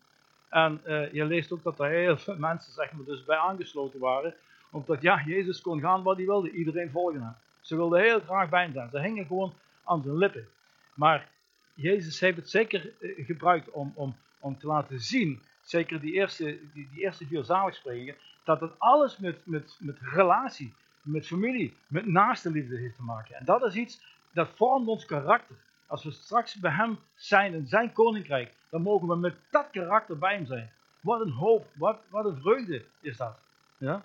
En 0.48 0.80
uh, 0.86 1.12
je 1.12 1.24
leest 1.24 1.52
ook 1.52 1.62
dat 1.62 1.80
er 1.80 1.88
heel 1.88 2.16
veel 2.16 2.36
mensen 2.48 2.72
zeg 2.72 2.92
maar, 2.92 3.04
dus 3.04 3.24
bij 3.24 3.36
aangesloten 3.36 4.00
waren, 4.00 4.34
omdat 4.70 5.02
ja, 5.02 5.22
Jezus 5.26 5.60
kon 5.60 5.80
gaan 5.80 6.02
wat 6.02 6.16
hij 6.16 6.26
wilde, 6.26 6.50
iedereen 6.50 6.90
volgen 6.90 7.22
hem. 7.22 7.34
Ze 7.60 7.76
wilden 7.76 8.00
heel 8.00 8.20
graag 8.20 8.48
bij 8.48 8.62
hem 8.62 8.72
zijn, 8.72 8.90
ze 8.90 9.00
hingen 9.00 9.26
gewoon 9.26 9.52
aan 9.84 10.02
zijn 10.02 10.16
lippen. 10.16 10.48
Maar 10.94 11.28
Jezus 11.74 12.20
heeft 12.20 12.36
het 12.36 12.50
zeker 12.50 12.92
uh, 12.98 13.26
gebruikt 13.26 13.70
om, 13.70 13.92
om, 13.94 14.16
om 14.38 14.58
te 14.58 14.66
laten 14.66 15.00
zien, 15.00 15.42
zeker 15.62 16.00
die 16.00 16.12
eerste, 16.12 16.44
die, 16.72 16.88
die 16.92 17.02
eerste 17.02 17.26
vier 17.26 17.44
zaligsprekingen, 17.44 18.16
dat 18.44 18.60
het 18.60 18.72
alles 18.78 19.18
met, 19.18 19.38
met, 19.44 19.76
met 19.78 19.96
relatie, 20.00 20.74
met 21.02 21.26
familie, 21.26 21.76
met 21.86 22.06
naaste 22.06 22.50
liefde 22.50 22.76
heeft 22.76 22.96
te 22.96 23.02
maken. 23.02 23.34
En 23.34 23.44
dat 23.44 23.64
is 23.64 23.74
iets 23.74 24.00
dat 24.32 24.48
vormt 24.54 24.88
ons 24.88 25.04
karakter. 25.04 25.56
Als 25.88 26.04
we 26.04 26.10
straks 26.10 26.54
bij 26.54 26.70
Hem 26.70 26.98
zijn 27.14 27.54
in 27.54 27.66
Zijn 27.66 27.92
koninkrijk, 27.92 28.54
dan 28.70 28.82
mogen 28.82 29.08
we 29.08 29.16
met 29.16 29.36
dat 29.50 29.70
karakter 29.70 30.18
bij 30.18 30.34
Hem 30.34 30.46
zijn. 30.46 30.72
Wat 31.00 31.20
een 31.20 31.32
hoop, 31.32 31.66
wat, 31.74 31.98
wat 32.08 32.24
een 32.24 32.40
vreugde 32.40 32.84
is 33.00 33.16
dat. 33.16 33.40
Ja? 33.76 34.04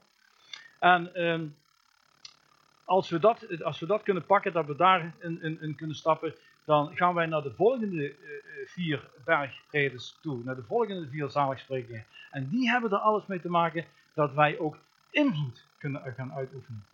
En 0.79 1.15
eh, 1.15 1.41
als, 2.85 3.09
we 3.09 3.19
dat, 3.19 3.63
als 3.63 3.79
we 3.79 3.85
dat 3.85 4.03
kunnen 4.03 4.25
pakken, 4.25 4.53
dat 4.53 4.65
we 4.65 4.75
daar 4.75 5.13
in, 5.19 5.61
in, 5.61 5.75
kunnen 5.75 5.95
stappen, 5.95 6.35
dan 6.65 6.95
gaan 6.95 7.13
wij 7.13 7.25
naar 7.25 7.41
de 7.41 7.53
volgende 7.53 8.09
uh, 8.09 8.17
vier 8.65 9.09
bergredens 9.25 10.17
toe. 10.21 10.43
Naar 10.43 10.55
de 10.55 10.63
volgende 10.63 11.09
vier 11.09 11.29
zaligsprekingen. 11.29 12.05
En 12.31 12.47
die 12.49 12.69
hebben 12.69 12.91
er 12.91 12.97
alles 12.97 13.25
mee 13.25 13.41
te 13.41 13.49
maken 13.49 13.85
dat 14.13 14.33
wij 14.33 14.59
ook 14.59 14.77
invloed 15.09 15.65
kunnen 15.77 16.13
gaan 16.15 16.33
uitoefenen. 16.33 16.85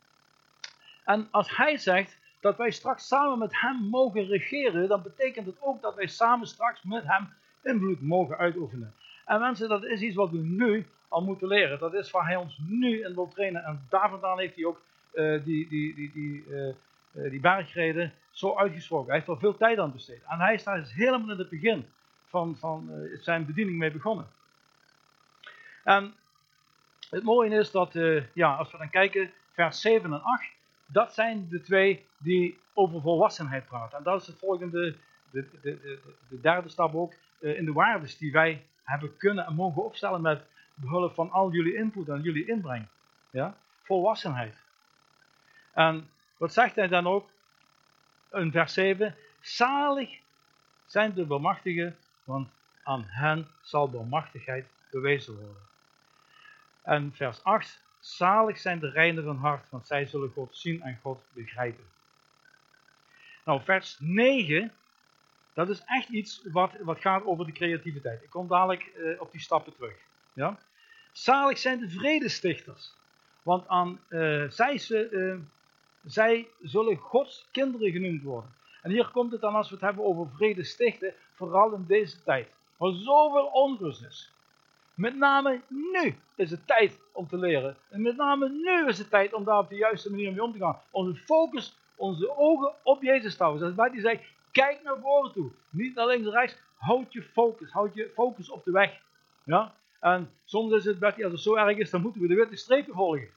En 1.06 1.28
als 1.32 1.56
hij 1.58 1.78
zegt 1.78 2.19
dat 2.40 2.58
wij 2.58 2.72
straks 2.72 3.08
samen 3.08 3.40
met 3.40 3.60
hem 3.62 3.76
mogen 3.76 4.26
regeren, 4.26 4.88
dan 4.88 5.02
betekent 5.02 5.46
het 5.46 5.58
ook 5.60 5.82
dat 5.82 5.96
wij 5.96 6.08
samen 6.08 6.48
straks 6.48 6.84
met 6.84 7.04
hem 7.06 7.30
invloed 7.64 8.02
mogen 8.02 8.38
uitoefenen. 8.38 8.94
En 9.26 9.40
mensen, 9.40 9.70
dat 9.70 9.84
is 9.84 10.02
iets 10.02 10.16
wat 10.16 10.32
we 10.32 10.38
nu 10.38 10.88
al 11.08 11.22
moeten 11.22 11.48
leren. 11.48 11.80
Dat 11.80 11.94
is 11.94 12.12
waar 12.12 12.26
hij 12.26 12.36
ons 12.36 12.60
nu 12.68 13.04
in 13.04 13.16
wil 13.16 13.28
trainen. 13.28 13.64
En 13.64 13.86
daar 13.90 14.10
vandaan 14.10 14.40
heeft 14.40 14.56
hij 14.56 14.66
ook 14.66 14.82
uh, 15.14 15.44
die, 15.44 15.68
die, 15.68 15.96
die, 15.96 16.12
die, 16.12 16.46
uh, 17.14 17.92
die 17.92 18.12
zo 18.32 18.56
uitgesproken. 18.56 19.08
Hij 19.08 19.16
heeft 19.16 19.28
er 19.28 19.38
veel 19.38 19.58
tijd 19.58 19.80
aan 19.80 19.92
besteed. 19.92 20.22
En 20.28 20.40
hij 20.40 20.54
is 20.54 20.64
daar 20.64 20.80
dus 20.80 20.94
helemaal 20.94 21.32
in 21.32 21.38
het 21.38 21.50
begin 21.50 21.86
van, 22.26 22.58
van 22.58 23.08
zijn 23.22 23.46
bediening 23.46 23.78
mee 23.78 23.92
begonnen. 23.92 24.28
En 25.84 26.14
het 27.10 27.24
mooie 27.24 27.58
is 27.58 27.72
dat, 27.72 27.94
ja, 28.34 28.56
als 28.56 28.72
we 28.72 28.78
dan 28.78 28.90
kijken, 28.90 29.32
vers 29.52 29.82
7 29.82 30.14
en 30.14 30.22
8, 30.22 30.59
dat 30.92 31.14
zijn 31.14 31.48
de 31.50 31.62
twee 31.62 32.06
die 32.18 32.60
over 32.74 33.02
volwassenheid 33.02 33.66
praten. 33.66 33.98
En 33.98 34.04
dat 34.04 34.22
is 34.22 34.28
het 34.28 34.38
volgende, 34.38 34.96
de, 35.32 35.50
de, 35.52 35.60
de, 35.62 36.00
de 36.30 36.42
derde 36.42 36.70
stap 36.70 36.96
ook, 36.96 37.14
uh, 37.40 37.58
in 37.58 37.66
de 37.66 37.74
waarden 37.74 38.18
die 38.18 38.32
wij 38.32 38.66
hebben 38.84 39.18
kunnen 39.18 39.46
en 39.46 39.56
mogen 39.56 39.84
opstellen 39.84 40.22
met, 40.22 40.42
behulp 40.80 41.14
van 41.14 41.32
al 41.32 41.52
jullie 41.52 41.76
input 41.76 42.10
en 42.10 42.22
jullie 42.22 42.48
inbreng. 42.48 42.88
Ja? 43.30 43.58
Volwassenheid. 43.82 44.58
En 45.74 46.10
wat 46.38 46.54
zegt 46.54 46.76
hij 46.76 46.88
dan 46.88 47.08
ook 47.08 47.30
in 48.32 48.52
vers 48.52 48.74
7? 48.74 49.16
Zalig 49.40 50.20
zijn 50.86 51.14
de 51.14 51.26
bemachtigen, 51.26 51.98
want 52.24 52.50
aan 52.84 53.04
hen 53.08 53.48
zal 53.62 53.90
bemachtigheid 53.90 54.66
bewezen 54.92 55.36
worden. 55.36 55.68
En 56.82 57.14
vers 57.14 57.44
8, 57.44 57.84
zalig 58.00 58.58
zijn 58.58 58.80
de 58.80 58.90
reinen 58.90 59.24
van 59.24 59.38
hart, 59.38 59.70
want 59.70 59.88
zij 59.88 60.06
zullen 60.06 60.32
God 60.32 60.58
zien 60.58 60.82
en 60.82 61.00
God 61.02 61.22
begrijpen. 61.34 61.84
Nou, 63.46 63.62
vers 63.64 63.98
9, 64.00 64.72
dat 65.54 65.70
is 65.70 65.82
echt 65.86 66.10
iets 66.10 66.42
wat, 66.52 66.72
wat 66.82 67.00
gaat 67.00 67.26
over 67.26 67.46
de 67.46 67.52
creativiteit. 67.52 68.24
Ik 68.24 68.30
kom 68.30 68.48
dadelijk 68.48 68.84
eh, 68.84 69.22
op 69.22 69.32
die 69.32 69.42
stappen 69.42 69.76
terug. 69.76 69.96
Ja? 70.34 70.58
Zalig 71.12 71.58
zijn 71.58 71.80
de 71.80 71.90
vredestichters, 71.90 72.94
want 73.44 73.68
aan, 73.68 74.00
uh, 74.10 74.50
zij, 74.50 74.78
ze, 74.78 75.10
uh, 75.12 75.36
zij 76.12 76.48
zullen 76.62 76.98
Gods 76.98 77.48
kinderen 77.52 77.92
genoemd 77.92 78.22
worden. 78.22 78.54
En 78.82 78.92
hier 78.92 79.10
komt 79.12 79.32
het 79.32 79.42
dan 79.42 79.56
als 79.56 79.70
we 79.70 79.76
het 79.76 79.84
hebben 79.84 80.06
over 80.06 80.30
vrede 80.36 80.64
stichten, 80.64 81.14
vooral 81.34 81.74
in 81.74 81.86
deze 81.88 82.24
tijd, 82.24 82.50
waar 82.78 82.94
zoveel 82.94 83.46
onrust 83.46 84.04
is. 84.04 84.34
Met 85.00 85.16
name 85.16 85.62
nu 85.68 86.16
is 86.36 86.52
het 86.52 86.68
tijd 86.68 87.00
om 87.12 87.28
te 87.28 87.38
leren. 87.38 87.78
En 87.90 88.02
met 88.02 88.16
name 88.16 88.50
nu 88.50 88.88
is 88.88 88.98
het 88.98 89.10
tijd 89.10 89.34
om 89.34 89.44
daar 89.44 89.58
op 89.58 89.70
de 89.70 89.76
juiste 89.76 90.10
manier 90.10 90.32
mee 90.32 90.44
om 90.44 90.52
te 90.52 90.58
gaan. 90.58 90.80
Onze 90.92 91.16
focus, 91.16 91.78
onze 91.96 92.38
ogen 92.38 92.74
op 92.84 93.02
Jezus 93.02 93.38
houden. 93.38 93.74
Zoals 93.76 93.92
die 93.92 94.02
zei, 94.02 94.20
kijk 94.52 94.84
naar 94.84 94.98
voren 95.02 95.32
toe. 95.32 95.52
Niet 95.70 95.96
naar 95.96 96.08
links 96.08 96.26
en 96.26 96.32
rechts. 96.32 96.58
Houd 96.78 97.14
je 97.14 97.24
focus. 97.24 97.72
Houd 97.72 97.94
je 97.94 98.12
focus 98.14 98.50
op 98.50 98.64
de 98.64 98.72
weg. 98.72 99.02
Ja? 99.44 99.74
En 100.00 100.30
soms 100.46 100.74
is 100.74 100.86
het, 100.86 101.04
als 101.04 101.16
het 101.18 101.40
zo 101.40 101.56
erg 101.56 101.78
is, 101.78 101.90
dan 101.90 102.02
moeten 102.02 102.22
we 102.22 102.28
de 102.28 102.36
witte 102.36 102.56
strepen 102.56 102.94
volgen. 102.94 103.30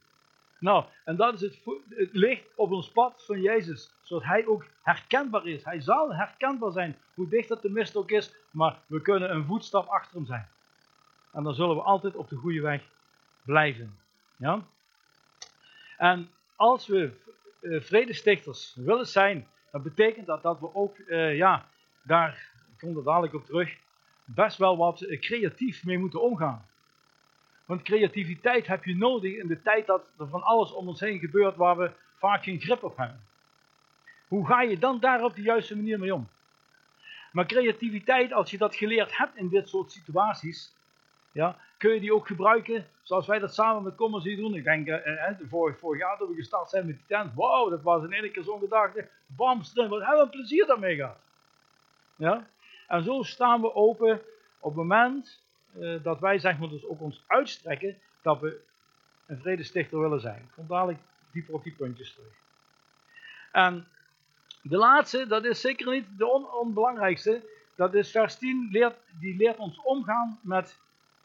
Nou, 0.59 0.85
en 1.05 1.15
dat 1.15 1.33
is 1.33 1.41
het, 1.41 1.59
het 1.89 2.13
licht 2.13 2.45
op 2.55 2.71
ons 2.71 2.91
pad 2.91 3.23
van 3.25 3.41
Jezus. 3.41 3.91
Zodat 4.01 4.23
hij 4.23 4.45
ook 4.45 4.65
herkenbaar 4.81 5.47
is. 5.47 5.63
Hij 5.63 5.81
zal 5.81 6.13
herkenbaar 6.13 6.71
zijn, 6.71 6.97
hoe 7.13 7.27
dicht 7.27 7.47
dat 7.47 7.61
de 7.61 7.69
mist 7.69 7.95
ook 7.95 8.11
is. 8.11 8.35
Maar 8.51 8.79
we 8.87 9.01
kunnen 9.01 9.31
een 9.31 9.45
voetstap 9.45 9.87
achter 9.87 10.15
hem 10.15 10.25
zijn. 10.25 10.47
En 11.33 11.43
dan 11.43 11.53
zullen 11.53 11.75
we 11.75 11.81
altijd 11.81 12.15
op 12.15 12.29
de 12.29 12.35
goede 12.35 12.61
weg 12.61 12.83
blijven. 13.41 13.97
Ja? 14.35 14.65
En 15.97 16.29
als 16.55 16.87
we 16.87 17.11
uh, 17.61 17.81
vredestichters 17.81 18.75
willen 18.75 19.07
zijn, 19.07 19.47
dat 19.71 19.83
betekent 19.83 20.25
dat 20.25 20.41
dat 20.41 20.59
we 20.59 20.75
ook, 20.75 20.97
uh, 20.97 21.35
ja, 21.35 21.65
daar, 22.01 22.51
ik 22.71 22.77
kom 22.79 22.97
er 22.97 23.03
dadelijk 23.03 23.33
op 23.33 23.45
terug, 23.45 23.77
best 24.25 24.57
wel 24.57 24.77
wat 24.77 25.01
uh, 25.01 25.19
creatief 25.19 25.85
mee 25.85 25.97
moeten 25.97 26.21
omgaan. 26.21 26.65
Want 27.65 27.81
creativiteit 27.81 28.67
heb 28.67 28.83
je 28.83 28.95
nodig 28.95 29.33
in 29.33 29.47
de 29.47 29.61
tijd 29.61 29.85
dat 29.85 30.11
er 30.17 30.27
van 30.27 30.43
alles 30.43 30.71
om 30.71 30.87
ons 30.87 30.99
heen 30.99 31.19
gebeurt 31.19 31.55
waar 31.55 31.77
we 31.77 31.91
vaak 32.17 32.43
geen 32.43 32.59
grip 32.59 32.83
op 32.83 32.97
hebben. 32.97 33.21
Hoe 34.27 34.47
ga 34.47 34.61
je 34.61 34.79
dan 34.79 34.99
daar 34.99 35.23
op 35.23 35.35
de 35.35 35.41
juiste 35.41 35.75
manier 35.75 35.99
mee 35.99 36.13
om? 36.13 36.27
Maar 37.31 37.45
creativiteit, 37.45 38.33
als 38.33 38.51
je 38.51 38.57
dat 38.57 38.75
geleerd 38.75 39.17
hebt 39.17 39.35
in 39.35 39.49
dit 39.49 39.69
soort 39.69 39.91
situaties, 39.91 40.73
ja, 41.33 41.57
kun 41.77 41.93
je 41.93 41.99
die 41.99 42.13
ook 42.13 42.27
gebruiken 42.27 42.87
zoals 43.01 43.27
wij 43.27 43.39
dat 43.39 43.53
samen 43.53 43.83
met 43.83 43.95
Commerce 43.95 44.35
doen. 44.35 44.55
Ik 44.55 44.63
denk, 44.63 44.87
eh, 44.87 45.27
eh, 45.27 45.35
vorig, 45.49 45.79
vorig 45.79 46.01
jaar 46.01 46.17
toen 46.17 46.29
we 46.29 46.35
gestart 46.35 46.69
zijn 46.69 46.85
met 46.85 46.95
die 46.95 47.05
tent, 47.07 47.33
wauw, 47.33 47.69
dat 47.69 47.81
was 47.81 48.03
in 48.03 48.13
één 48.13 48.31
keer 48.31 48.43
zo'n 48.43 48.59
gedachte, 48.59 49.09
bam, 49.25 49.61
wat 49.75 50.05
hebben 50.05 50.23
we 50.23 50.29
plezier 50.29 50.65
daarmee 50.65 50.95
gehad. 50.95 51.17
Ja? 52.15 52.47
En 52.87 53.03
zo 53.03 53.23
staan 53.23 53.61
we 53.61 53.75
open 53.75 54.21
op 54.59 54.69
het 54.69 54.75
moment 54.75 55.41
uh, 55.77 56.03
dat 56.03 56.19
wij 56.19 56.39
zeg 56.39 56.59
maar 56.59 56.69
dus 56.69 56.85
ook 56.85 57.01
ons 57.01 57.23
uitstrekken 57.27 57.97
dat 58.21 58.39
we 58.39 58.61
een 59.25 59.39
vredestichter 59.39 59.99
willen 59.99 60.19
zijn. 60.19 60.41
Ik 60.41 60.51
kom 60.55 60.67
dadelijk 60.67 60.99
dieper 61.31 61.53
op 61.53 61.63
die 61.63 61.73
puntjes 61.73 62.13
terug. 62.13 62.33
En 63.51 63.87
de 64.61 64.77
laatste, 64.77 65.27
dat 65.27 65.45
is 65.45 65.61
zeker 65.61 65.91
niet 65.91 66.05
de 66.17 66.27
on 66.27 66.51
onbelangrijkste, 66.51 67.43
dat 67.75 67.93
is 67.93 68.11
vers 68.11 68.37
10, 68.37 68.69
leert, 68.71 68.95
die 69.19 69.35
leert 69.35 69.57
ons 69.57 69.81
omgaan 69.81 70.39
met 70.41 70.79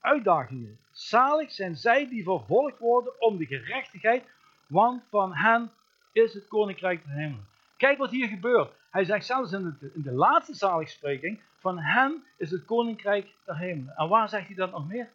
uitdagingen. 0.08 0.78
Zalig 0.90 1.52
zijn 1.52 1.76
zij 1.76 2.08
die 2.08 2.22
vervolgd 2.22 2.78
worden 2.78 3.20
om 3.20 3.36
de 3.36 3.46
gerechtigheid, 3.46 4.24
want 4.66 5.02
van 5.10 5.34
hen 5.34 5.70
is 6.12 6.34
het 6.34 6.48
koninkrijk 6.48 7.04
der 7.04 7.14
hemel. 7.14 7.40
Kijk 7.76 7.98
wat 7.98 8.10
hier 8.10 8.28
gebeurt. 8.28 8.70
Hij 8.90 9.04
zegt 9.04 9.26
zelfs 9.26 9.52
in 9.52 9.76
de, 9.80 9.90
in 9.94 10.02
de 10.02 10.12
laatste 10.12 10.54
zaligspreking, 10.54 11.40
van 11.58 11.78
hen 11.78 12.24
is 12.36 12.50
het 12.50 12.64
koninkrijk 12.64 13.34
der 13.44 13.58
hemel. 13.58 13.94
En 13.94 14.08
waar 14.08 14.28
zegt 14.28 14.46
hij 14.46 14.56
dat 14.56 14.70
nog 14.70 14.88
meer? 14.88 15.08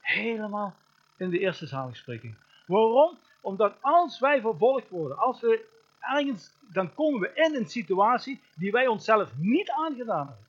Helemaal 0.00 0.74
in 1.16 1.30
de 1.30 1.38
eerste 1.38 1.66
zaligspreking. 1.66 2.34
Waarom? 2.66 3.18
Omdat 3.40 3.74
als 3.80 4.18
wij 4.18 4.40
vervolgd 4.40 4.88
worden, 4.88 5.18
als 5.18 5.40
we 5.40 5.64
ergens, 6.00 6.52
dan 6.60 6.94
komen 6.94 7.20
we 7.20 7.30
in 7.34 7.54
een 7.54 7.68
situatie 7.68 8.40
die 8.56 8.72
wij 8.72 8.86
onszelf 8.86 9.32
niet 9.36 9.70
aangedaan 9.70 10.26
hebben. 10.26 10.45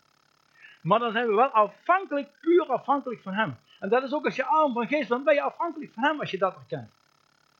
Maar 0.87 0.99
dan 0.99 1.11
zijn 1.11 1.27
we 1.27 1.35
wel 1.35 1.47
afhankelijk, 1.49 2.29
puur 2.41 2.65
afhankelijk 2.65 3.21
van 3.21 3.33
Hem. 3.33 3.57
En 3.79 3.89
dat 3.89 4.03
is 4.03 4.13
ook 4.13 4.25
als 4.25 4.35
je 4.35 4.45
arm 4.45 4.73
van 4.73 4.87
geest 4.87 5.09
bent, 5.09 5.23
ben 5.23 5.33
je 5.33 5.41
afhankelijk 5.41 5.93
van 5.93 6.03
Hem 6.03 6.19
als 6.19 6.31
je 6.31 6.37
dat 6.37 6.55
herkent. 6.55 6.89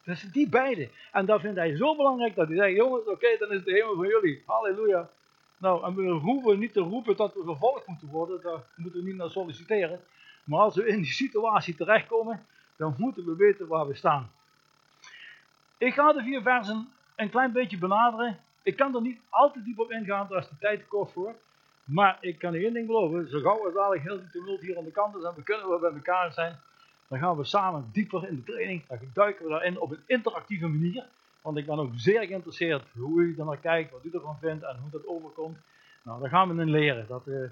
Dus 0.03 0.21
die 0.21 0.49
beide. 0.49 0.89
En 1.11 1.25
dat 1.25 1.41
vindt 1.41 1.57
hij 1.57 1.75
zo 1.75 1.95
belangrijk 1.95 2.35
dat 2.35 2.47
hij 2.47 2.57
zegt, 2.57 2.75
jongens, 2.75 3.07
oké, 3.07 3.27
dan 3.39 3.51
is 3.51 3.63
de 3.63 3.71
hemel 3.71 3.95
van 3.95 4.07
jullie. 4.07 4.43
Halleluja. 4.45 5.09
Nou, 5.57 5.83
en 5.83 5.95
we 5.95 6.09
hoeven 6.09 6.59
niet 6.59 6.73
te 6.73 6.79
roepen 6.79 7.15
dat 7.15 7.33
we 7.33 7.43
vervolgd 7.43 7.87
moeten 7.87 8.07
worden, 8.07 8.41
daar 8.41 8.59
moeten 8.75 8.99
we 8.99 9.07
niet 9.07 9.17
naar 9.17 9.29
solliciteren. 9.29 9.99
Maar 10.43 10.59
als 10.59 10.75
we 10.75 10.87
in 10.87 11.01
die 11.01 11.11
situatie 11.11 11.75
terechtkomen, 11.75 12.45
dan 12.75 12.95
moeten 12.97 13.25
we 13.25 13.35
weten 13.35 13.67
waar 13.67 13.87
we 13.87 13.95
staan. 13.95 14.31
Ik 15.77 15.93
ga 15.93 16.13
de 16.13 16.21
vier 16.23 16.41
versen 16.41 16.89
een 17.15 17.29
klein 17.29 17.51
beetje 17.51 17.77
benaderen. 17.77 18.39
Ik 18.63 18.75
kan 18.75 18.95
er 18.95 19.01
niet 19.01 19.19
al 19.29 19.51
te 19.51 19.63
diep 19.63 19.79
op 19.79 19.91
ingaan, 19.91 20.27
daar 20.29 20.39
is 20.39 20.49
de 20.49 20.57
tijd 20.59 20.79
te 20.79 20.85
kort 20.85 21.11
voor. 21.11 21.35
Maar 21.87 22.17
ik 22.21 22.39
kan 22.39 22.53
u 22.53 22.63
één 22.63 22.73
ding 22.73 22.87
beloven, 22.87 23.29
zo 23.29 23.39
gauw 23.39 23.65
als 23.65 23.73
dadelijk 23.73 24.03
heel 24.03 24.19
die 24.19 24.29
tumult 24.29 24.61
hier 24.61 24.77
aan 24.77 24.83
de 24.83 24.91
kant 24.91 25.15
is 25.15 25.23
en 25.23 25.33
we 25.35 25.43
kunnen 25.43 25.69
wel 25.69 25.79
bij 25.79 25.91
elkaar 25.91 26.31
zijn, 26.31 26.59
dan 27.07 27.19
gaan 27.19 27.37
we 27.37 27.43
samen 27.43 27.89
dieper 27.91 28.27
in 28.27 28.35
de 28.35 28.43
training, 28.43 28.87
dan 28.87 28.99
duiken 29.13 29.45
we 29.45 29.51
daarin 29.51 29.79
op 29.79 29.91
een 29.91 30.03
interactieve 30.05 30.67
manier. 30.67 31.05
Want 31.41 31.57
ik 31.57 31.65
ben 31.65 31.79
ook 31.79 31.91
zeer 31.95 32.27
geïnteresseerd 32.27 32.83
hoe 32.93 33.21
u 33.21 33.35
er 33.37 33.45
naar 33.45 33.57
kijkt, 33.57 33.91
wat 33.91 34.05
u 34.05 34.09
ervan 34.13 34.37
vindt 34.39 34.63
en 34.63 34.77
hoe 34.81 34.89
dat 34.89 35.07
overkomt. 35.07 35.57
Nou, 36.01 36.21
daar 36.21 36.29
gaan 36.29 36.55
we 36.55 36.61
in 36.61 36.69
leren, 36.69 37.05
dat, 37.07 37.27
uh, 37.27 37.49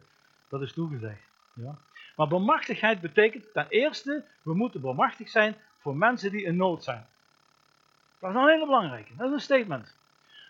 dat 0.47 0.61
is 0.61 0.73
toegezegd. 0.73 1.21
Ja. 1.53 1.75
Maar 2.15 2.27
bemachtigheid 2.27 3.01
betekent 3.01 3.53
ten 3.53 3.67
eerste, 3.69 4.23
we 4.41 4.53
moeten 4.53 4.81
bemachtigd 4.81 5.31
zijn 5.31 5.55
voor 5.79 5.95
mensen 5.95 6.31
die 6.31 6.43
in 6.43 6.55
nood 6.55 6.83
zijn. 6.83 7.05
Dat 8.19 8.29
is 8.29 8.35
een 8.35 8.47
hele 8.47 8.65
belangrijke, 8.65 9.15
dat 9.15 9.27
is 9.27 9.33
een 9.33 9.39
statement. 9.39 9.95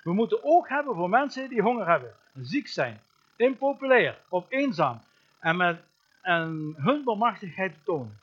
We 0.04 0.13
moeten 0.13 0.44
ook 0.44 0.70
hebben 0.70 0.96
voor 0.96 1.10
mensen 1.10 1.50
die 1.50 1.62
honger 1.62 1.88
hebben, 1.88 2.13
ziek 2.34 2.68
zijn, 2.68 3.01
impopulair 3.36 4.18
of 4.30 4.46
eenzaam 4.50 5.00
en, 5.39 5.58
met, 5.58 5.80
en 6.22 6.74
hun 6.77 7.04
bemachtigheid 7.04 7.74
te 7.74 7.80
tonen. 7.84 8.20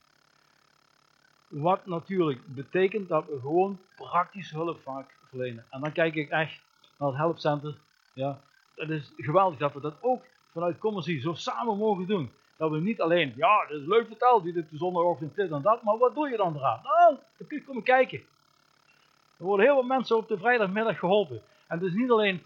Wat 1.49 1.87
natuurlijk 1.87 2.41
betekent 2.47 3.09
dat 3.09 3.27
we 3.27 3.39
gewoon 3.41 3.79
praktische 3.97 4.57
hulp 4.57 4.81
vaak 4.83 5.15
verlenen. 5.29 5.65
En 5.71 5.81
dan 5.81 5.93
kijk 5.93 6.15
ik 6.15 6.31
echt 6.31 6.61
naar 6.97 7.09
het 7.09 7.19
helpcenter. 7.19 7.75
Ja, 8.13 8.41
het 8.75 8.91
is 8.91 9.13
geweldig 9.17 9.59
dat 9.59 9.73
we 9.73 9.81
dat 9.81 9.95
ook 10.01 10.23
vanuit 10.53 10.79
commercie 10.79 11.21
zo 11.21 11.35
samen 11.35 11.77
mogen 11.77 12.07
doen. 12.07 12.33
Dat 12.57 12.71
we 12.71 12.81
niet 12.81 13.01
alleen, 13.01 13.33
ja, 13.37 13.67
dat 13.67 13.81
is 13.81 13.87
leuk 13.87 14.07
verteld, 14.07 14.45
dit 14.45 14.55
de 14.55 14.77
zondagochtend 14.77 15.35
dit 15.35 15.51
en 15.51 15.63
dat, 15.63 15.83
maar 15.83 15.99
wat 15.99 16.15
doe 16.15 16.29
je 16.29 16.37
dan 16.37 16.57
eraan? 16.57 16.81
Nou, 16.83 17.17
dan 17.37 17.47
kun 17.47 17.59
je 17.59 17.65
komen 17.65 17.83
kijken. 17.83 18.19
Er 19.39 19.45
worden 19.45 19.67
heel 19.67 19.75
veel 19.75 19.87
mensen 19.87 20.17
op 20.17 20.29
de 20.29 20.39
vrijdagmiddag 20.39 20.99
geholpen. 20.99 21.43
En 21.67 21.79
het 21.79 21.87
is 21.87 21.95
niet 21.95 22.11
alleen 22.11 22.43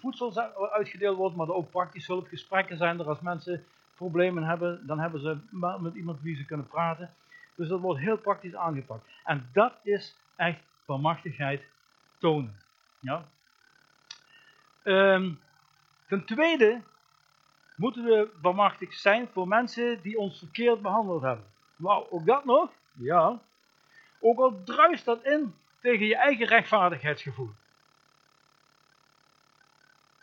voedsel 0.00 0.40
uitgedeeld 0.70 1.16
wordt, 1.16 1.36
maar 1.36 1.46
er 1.46 1.54
ook 1.54 1.70
praktische 1.70 2.12
hulpgesprekken 2.12 2.76
zijn 2.76 3.00
als 3.00 3.20
mensen 3.20 3.64
problemen 3.94 4.44
hebben, 4.44 4.86
dan 4.86 4.98
hebben 4.98 5.20
ze 5.20 5.38
met 5.80 5.94
iemand 5.94 6.20
wie 6.20 6.36
ze 6.36 6.44
kunnen 6.44 6.66
praten. 6.66 7.14
Dus 7.54 7.68
dat 7.68 7.80
wordt 7.80 8.00
heel 8.00 8.18
praktisch 8.18 8.54
aangepakt. 8.54 9.08
En 9.24 9.48
dat 9.52 9.72
is 9.82 10.16
echt 10.36 10.60
bemachtigheid 10.84 11.62
tonen. 12.18 12.56
Ja? 13.00 13.28
Um, 14.84 15.40
ten 16.08 16.24
tweede 16.24 16.80
moeten 17.76 18.04
we 18.04 18.30
bemachtigd 18.42 19.00
zijn 19.00 19.28
voor 19.32 19.48
mensen 19.48 20.02
die 20.02 20.18
ons 20.18 20.38
verkeerd 20.38 20.82
behandeld 20.82 21.22
hebben. 21.22 21.44
Wauw, 21.76 22.06
ook 22.10 22.26
dat 22.26 22.44
nog? 22.44 22.70
Ja. 22.92 23.40
Ook 24.20 24.38
al 24.38 24.62
druist 24.64 25.04
dat 25.04 25.24
in 25.24 25.54
tegen 25.80 26.06
je 26.06 26.16
eigen 26.16 26.46
rechtvaardigheidsgevoel. 26.46 27.50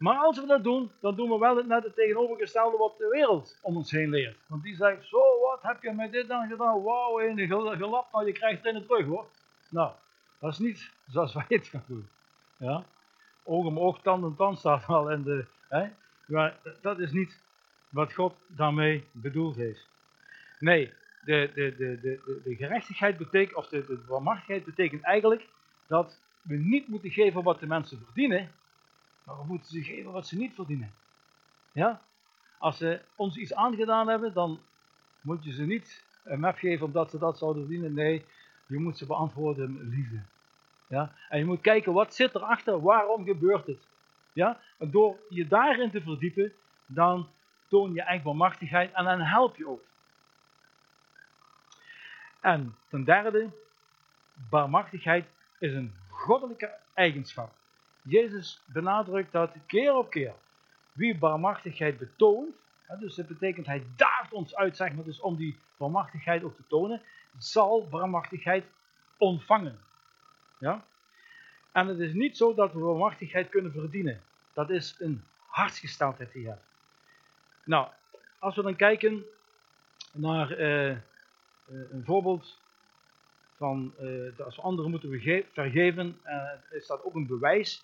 Maar 0.04 0.18
als 0.18 0.40
we 0.40 0.46
dat 0.46 0.64
doen, 0.64 0.92
dan 1.00 1.16
doen 1.16 1.30
we 1.30 1.38
wel 1.38 1.58
het 1.58 1.68
net 1.68 1.84
het 1.84 1.96
tegenovergestelde 1.96 2.78
wat 2.78 2.98
de 2.98 3.08
wereld 3.08 3.58
om 3.62 3.76
ons 3.76 3.92
heen 3.92 4.10
leert. 4.10 4.38
Want 4.48 4.64
die 4.64 4.76
zegt, 4.76 5.08
zo 5.08 5.40
wat 5.42 5.62
heb 5.62 5.84
je 5.84 5.92
met 5.92 6.12
dit 6.12 6.28
dan 6.28 6.48
gedaan? 6.48 6.84
Wauw, 6.84 7.20
een 7.20 7.48
gelap, 7.78 8.12
nou 8.12 8.26
je 8.26 8.32
krijgt 8.32 8.64
het 8.64 8.76
in 8.76 8.86
terug 8.86 9.06
hoor. 9.06 9.26
Nou, 9.70 9.92
dat 10.40 10.52
is 10.52 10.60
niet 10.60 10.92
zoals 11.08 11.34
wij 11.34 11.46
het 11.48 11.68
gaan 11.68 11.84
doen. 11.88 12.08
Ja? 12.58 12.84
Oog 13.44 13.66
om 13.66 13.80
oog, 13.80 14.02
tand 14.02 14.24
om 14.24 14.36
tand 14.36 14.60
staat 14.60 14.88
wel 14.88 15.12
in 15.12 15.24
de... 15.24 15.46
Hè? 15.68 15.88
Maar 16.26 16.58
dat 16.82 17.00
is 17.00 17.12
niet 17.12 17.42
wat 17.90 18.14
God 18.14 18.34
daarmee 18.48 19.04
bedoeld 19.12 19.56
heeft. 19.56 19.88
Nee, 20.60 20.94
de, 21.26 21.52
de, 21.54 21.76
de, 21.78 22.00
de, 22.02 22.42
de 22.44 22.56
gerechtigheid 22.56 23.18
betekent, 23.18 23.58
of 23.58 23.68
de, 23.68 23.86
de 23.86 24.62
betekent 24.66 25.04
eigenlijk 25.04 25.48
dat 25.88 26.20
we 26.42 26.56
niet 26.56 26.88
moeten 26.88 27.12
geven 27.12 27.44
wat 27.44 27.60
de 27.60 27.68
mensen 27.68 28.02
verdienen, 28.06 28.52
maar 29.24 29.38
we 29.38 29.44
moeten 29.46 29.70
ze 29.70 29.84
geven 29.84 30.12
wat 30.12 30.28
ze 30.28 30.38
niet 30.38 30.54
verdienen. 30.54 30.94
Ja? 31.72 32.02
Als 32.58 32.78
ze 32.78 33.02
ons 33.16 33.38
iets 33.38 33.54
aangedaan 33.54 34.08
hebben, 34.08 34.34
dan 34.34 34.60
moet 35.22 35.44
je 35.44 35.52
ze 35.52 35.64
niet 35.64 36.04
een 36.24 36.40
map 36.40 36.58
geven 36.58 36.86
omdat 36.86 37.10
ze 37.10 37.18
dat 37.18 37.38
zouden 37.38 37.62
verdienen. 37.62 37.94
Nee, 37.94 38.26
je 38.66 38.80
moet 38.80 38.98
ze 38.98 39.06
beantwoorden 39.06 39.74
met 39.74 39.88
liefde. 39.88 40.22
Ja? 40.88 41.14
En 41.30 41.40
je 41.40 41.46
moet 41.46 41.62
kijken, 41.62 41.94
wat 41.94 42.16
zit 42.16 42.36
erachter? 42.36 42.82
Waarom 42.82 43.26
gebeurt 43.26 43.68
het? 43.68 43.88
Ja? 44.34 44.60
En 44.78 44.92
door 44.92 45.20
je 45.30 45.48
daarin 45.48 45.92
te 45.92 46.02
verdiepen, 46.02 46.54
dan 46.86 47.30
toon 47.68 47.94
je 47.94 48.02
eigen 48.02 48.26
barmachtigheid 48.26 48.92
en 48.94 49.04
dan 49.04 49.22
help 49.22 49.56
je 49.56 49.68
ook. 49.68 49.84
En 52.40 52.76
ten 52.88 53.04
derde, 53.04 53.50
barmachtigheid 54.50 55.26
is 55.60 55.74
een 55.74 55.94
goddelijke 56.10 56.72
eigenschap. 56.94 57.52
Jezus 58.04 58.62
benadrukt 58.66 59.32
dat 59.32 59.52
keer 59.66 59.96
op 59.96 60.10
keer. 60.10 60.34
Wie 60.92 61.18
barmachtigheid 61.18 61.98
betoont, 61.98 62.56
dus 63.00 63.16
dat 63.16 63.28
betekent 63.28 63.66
hij 63.66 63.84
daagt 63.96 64.34
ons 64.34 64.56
uit, 64.56 64.76
zeg 64.76 64.94
maar, 64.94 65.04
dus 65.04 65.20
om 65.20 65.36
die 65.36 65.58
barmachtigheid 65.78 66.44
ook 66.44 66.56
te 66.56 66.64
tonen, 66.68 67.02
zal 67.38 67.88
barmachtigheid 67.88 68.66
ontvangen. 69.18 69.80
Ja? 70.58 70.86
En 71.72 71.88
het 71.88 72.00
is 72.00 72.14
niet 72.14 72.38
zo 72.38 72.54
dat 72.54 72.74
we 72.74 72.80
barmachtigheid 72.80 73.50
kunnen 73.50 73.72
verdienen. 73.72 74.22
Dat 74.54 74.70
is 74.70 74.96
een 75.00 75.24
hartsgesteldheid 75.48 76.32
die 76.32 76.42
je 76.42 76.48
hebt. 76.48 76.66
Nou, 77.64 77.88
als 78.40 78.56
we 78.56 78.62
dan 78.62 78.76
kijken 78.76 79.24
naar 80.12 80.60
uh, 80.60 80.98
een 81.68 82.04
voorbeeld 82.06 82.58
van 83.58 83.94
uh, 84.02 84.40
als 84.46 84.56
we 84.56 84.62
anderen 84.62 84.92
moeten 84.92 85.10
vergeven, 85.54 86.20
is 86.70 86.88
dat 86.88 87.04
ook 87.04 87.16
een 87.16 87.28
bewijs 87.28 87.84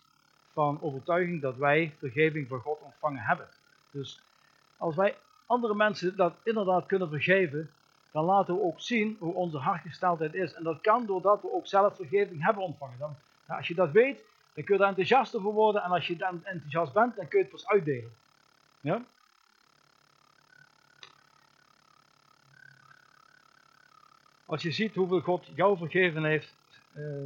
van 0.53 0.81
overtuiging 0.81 1.41
dat 1.41 1.55
wij 1.55 1.95
vergeving 1.97 2.47
van 2.47 2.59
God 2.59 2.79
ontvangen 2.81 3.21
hebben. 3.21 3.47
Dus 3.91 4.21
als 4.77 4.95
wij 4.95 5.15
andere 5.45 5.75
mensen 5.75 6.15
dat 6.15 6.33
inderdaad 6.43 6.85
kunnen 6.85 7.09
vergeven, 7.09 7.71
dan 8.11 8.25
laten 8.25 8.55
we 8.55 8.61
ook 8.61 8.81
zien 8.81 9.17
hoe 9.19 9.33
onze 9.33 9.57
hartgesteldheid 9.57 10.33
is. 10.33 10.53
En 10.53 10.63
dat 10.63 10.81
kan 10.81 11.05
doordat 11.05 11.41
we 11.41 11.53
ook 11.53 11.67
zelf 11.67 11.95
vergeving 11.95 12.43
hebben 12.43 12.63
ontvangen. 12.63 12.97
Dan, 12.97 13.15
als 13.47 13.67
je 13.67 13.75
dat 13.75 13.91
weet, 13.91 14.23
dan 14.53 14.63
kun 14.63 14.73
je 14.73 14.79
daar 14.79 14.89
enthousiast 14.89 15.35
over 15.35 15.51
worden. 15.51 15.83
En 15.83 15.91
als 15.91 16.07
je 16.07 16.15
dan 16.15 16.45
enthousiast 16.45 16.93
bent, 16.93 17.15
dan 17.15 17.27
kun 17.27 17.37
je 17.39 17.43
het 17.43 17.53
pas 17.53 17.67
uitdelen. 17.67 18.11
Ja? 18.81 19.03
Als 24.45 24.61
je 24.61 24.71
ziet 24.71 24.95
hoeveel 24.95 25.21
God 25.21 25.47
jou 25.55 25.77
vergeven 25.77 26.23
heeft, 26.23 26.53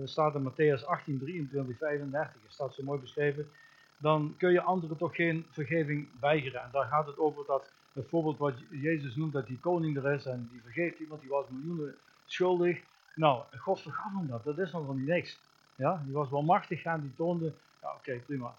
staat 0.06 0.36
in 0.36 0.52
Matthäus 0.52 0.86
18, 0.86 1.20
23, 1.20 1.78
35, 1.78 2.42
staat 2.48 2.74
zo 2.74 2.84
mooi 2.84 3.00
beschreven, 3.00 3.50
dan 3.98 4.36
kun 4.38 4.52
je 4.52 4.62
anderen 4.62 4.98
toch 4.98 5.16
geen 5.16 5.46
vergeving 5.50 6.08
weigeren. 6.20 6.62
En 6.62 6.70
daar 6.72 6.86
gaat 6.86 7.08
het 7.08 7.18
over 7.18 7.46
dat, 7.46 7.72
bijvoorbeeld 7.94 8.38
wat 8.38 8.54
Jezus 8.70 9.16
noemt, 9.16 9.34
dat 9.34 9.48
die 9.48 9.60
koning 9.60 9.98
er 9.98 10.14
is 10.14 10.26
en 10.26 10.50
die 10.52 10.62
vergeeft 10.62 11.00
iemand, 11.00 11.22
die 11.22 11.30
was 11.30 11.46
miljoenen 11.50 11.96
schuldig. 12.26 12.82
Nou, 13.16 13.44
God 13.58 13.82
vergaf 13.82 14.12
hem 14.18 14.28
dat, 14.28 14.44
dat 14.44 14.58
is 14.58 14.72
nog 14.72 14.96
niet 14.96 15.08
niks. 15.08 15.40
Ja, 15.76 16.02
die 16.06 16.14
was 16.14 16.30
wel 16.30 16.42
machtig 16.42 16.84
en 16.84 17.02
die 17.02 17.14
toonde, 17.16 17.54
ja 17.82 17.94
oké, 17.94 18.22
prima. 18.26 18.56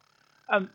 En 0.46 0.70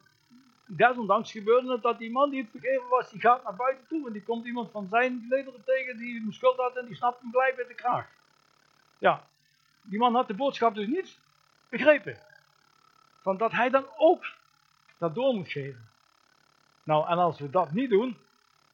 desondanks 0.66 1.32
gebeurde 1.32 1.72
het 1.72 1.82
dat 1.82 1.98
die 1.98 2.12
man 2.12 2.30
die 2.30 2.42
het 2.42 2.52
vergeven 2.52 2.88
was, 2.90 3.10
die 3.10 3.20
gaat 3.20 3.44
naar 3.44 3.56
buiten 3.56 3.88
toe 3.88 4.08
en 4.08 4.14
die 4.14 4.24
komt 4.24 4.46
iemand 4.46 4.72
van 4.72 4.88
zijn 4.88 5.26
lederen 5.30 5.64
tegen 5.66 5.98
die 5.98 6.20
hem 6.20 6.32
schuld 6.32 6.58
had 6.58 6.78
en 6.78 6.86
die 6.86 6.96
snapt 6.96 7.22
hem 7.22 7.32
gelijk 7.32 7.56
bij 7.56 7.68
de 7.68 7.74
kraag. 7.74 8.08
Ja, 8.98 9.28
die 9.82 10.00
man 10.00 10.16
had 10.16 10.28
de 10.28 10.34
boodschap 10.34 10.76
dus 10.76 10.88
niet 10.88 11.20
begrepen. 11.70 12.18
Van 13.22 13.38
dat 13.38 13.52
hij 13.52 13.70
dan 13.70 13.86
ook 13.98 14.26
dat 14.98 15.16
door 15.16 15.34
moet 15.34 15.52
geven. 15.52 15.88
Nou, 16.84 17.08
en 17.08 17.18
als 17.18 17.40
we 17.40 17.50
dat 17.50 17.72
niet 17.72 17.90
doen, 17.90 18.18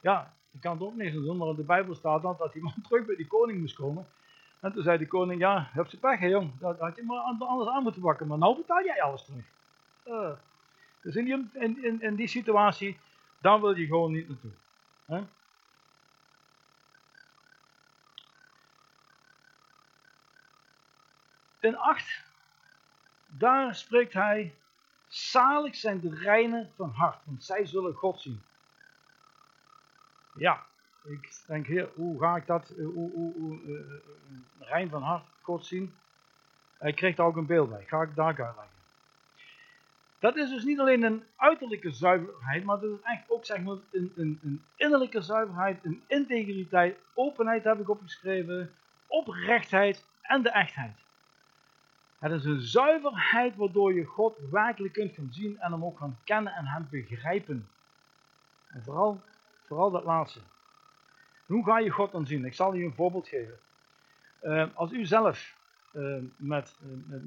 ja, 0.00 0.34
je 0.50 0.58
kan 0.58 0.72
het 0.72 0.82
ook 0.82 0.96
niet 0.96 1.12
doen, 1.12 1.36
maar 1.36 1.48
in 1.48 1.56
de 1.56 1.62
Bijbel 1.62 1.94
staat 1.94 2.22
dan 2.22 2.34
dat 2.38 2.52
die 2.52 2.62
man 2.62 2.74
terug 2.88 3.06
bij 3.06 3.16
die 3.16 3.26
koning 3.26 3.60
moest 3.60 3.76
komen. 3.76 4.06
En 4.60 4.72
toen 4.72 4.82
zei 4.82 4.98
de 4.98 5.06
koning, 5.06 5.40
ja, 5.40 5.68
heb 5.72 5.88
ze 5.88 5.98
pech 5.98 6.18
hè 6.18 6.26
jong, 6.26 6.50
dat 6.58 6.78
had 6.78 6.96
je 6.96 7.02
maar 7.02 7.18
anders 7.18 7.70
aan 7.70 7.82
moeten 7.82 8.02
bakken, 8.02 8.26
maar 8.26 8.38
nou 8.38 8.56
betaal 8.56 8.84
jij 8.84 9.02
alles 9.02 9.24
terug. 9.24 9.44
Uh, 10.06 10.30
dus 11.02 11.16
in 11.16 11.24
die, 11.24 11.48
in, 11.52 12.02
in 12.02 12.14
die 12.14 12.26
situatie, 12.26 12.98
dan 13.38 13.60
wil 13.60 13.76
je 13.76 13.86
gewoon 13.86 14.12
niet 14.12 14.28
naartoe. 14.28 14.50
Hè? 15.04 15.22
In 21.60 21.76
8, 21.76 22.24
daar 23.26 23.74
spreekt 23.74 24.12
hij, 24.12 24.54
zalig 25.08 25.76
zijn 25.76 26.00
de 26.00 26.14
reinen 26.14 26.70
van 26.76 26.90
hart, 26.90 27.18
want 27.24 27.44
zij 27.44 27.66
zullen 27.66 27.94
God 27.94 28.20
zien. 28.20 28.42
Ja, 30.34 30.66
ik 31.04 31.32
denk, 31.46 31.66
heer, 31.66 31.88
hoe 31.94 32.20
ga 32.20 32.36
ik 32.36 32.46
dat, 32.46 32.72
hoe, 32.76 33.10
hoe, 33.12 33.32
hoe 33.34 33.60
uh, 33.62 33.80
rein 34.58 34.88
van 34.88 35.02
hart 35.02 35.24
God 35.40 35.66
zien? 35.66 35.94
Hij 36.78 36.92
kreeg 36.92 37.14
daar 37.16 37.26
ook 37.26 37.36
een 37.36 37.46
beeld 37.46 37.68
bij, 37.68 37.84
ga 37.86 38.02
ik 38.02 38.14
daar 38.14 38.26
uitleggen. 38.26 38.74
Dat 40.18 40.36
is 40.36 40.50
dus 40.50 40.64
niet 40.64 40.78
alleen 40.78 41.02
een 41.02 41.24
uiterlijke 41.36 41.90
zuiverheid, 41.90 42.64
maar 42.64 42.80
dat 42.80 42.90
is 42.90 43.02
eigenlijk 43.02 43.38
ook 43.38 43.44
zeg 43.44 43.60
maar, 43.60 43.76
een, 43.90 44.12
een, 44.16 44.38
een 44.42 44.64
innerlijke 44.76 45.20
zuiverheid, 45.20 45.84
een 45.84 46.02
integriteit, 46.06 46.98
openheid 47.14 47.64
heb 47.64 47.80
ik 47.80 47.88
opgeschreven, 47.88 48.72
oprechtheid 49.06 50.06
en 50.22 50.42
de 50.42 50.50
echtheid. 50.50 51.05
Het 52.18 52.32
is 52.32 52.44
een 52.44 52.60
zuiverheid 52.60 53.56
waardoor 53.56 53.94
je 53.94 54.04
God 54.04 54.38
werkelijk 54.50 54.94
kunt 54.94 55.14
gaan 55.14 55.28
zien 55.30 55.58
en 55.58 55.72
hem 55.72 55.84
ook 55.84 55.98
gaan 55.98 56.18
kennen 56.24 56.52
en 56.52 56.66
hem 56.66 56.88
begrijpen. 56.90 57.68
En 58.66 58.82
vooral, 58.82 59.20
vooral 59.66 59.90
dat 59.90 60.04
laatste. 60.04 60.40
Hoe 61.46 61.64
ga 61.64 61.78
je 61.78 61.90
God 61.90 62.12
dan 62.12 62.26
zien? 62.26 62.44
Ik 62.44 62.54
zal 62.54 62.74
je 62.74 62.84
een 62.84 62.94
voorbeeld 62.94 63.28
geven. 63.28 63.58
Uh, 64.42 64.66
als 64.74 64.92
u 64.92 65.06
zelf 65.06 65.56
uh, 65.92 66.16
met, 66.36 66.76
met, 67.06 67.22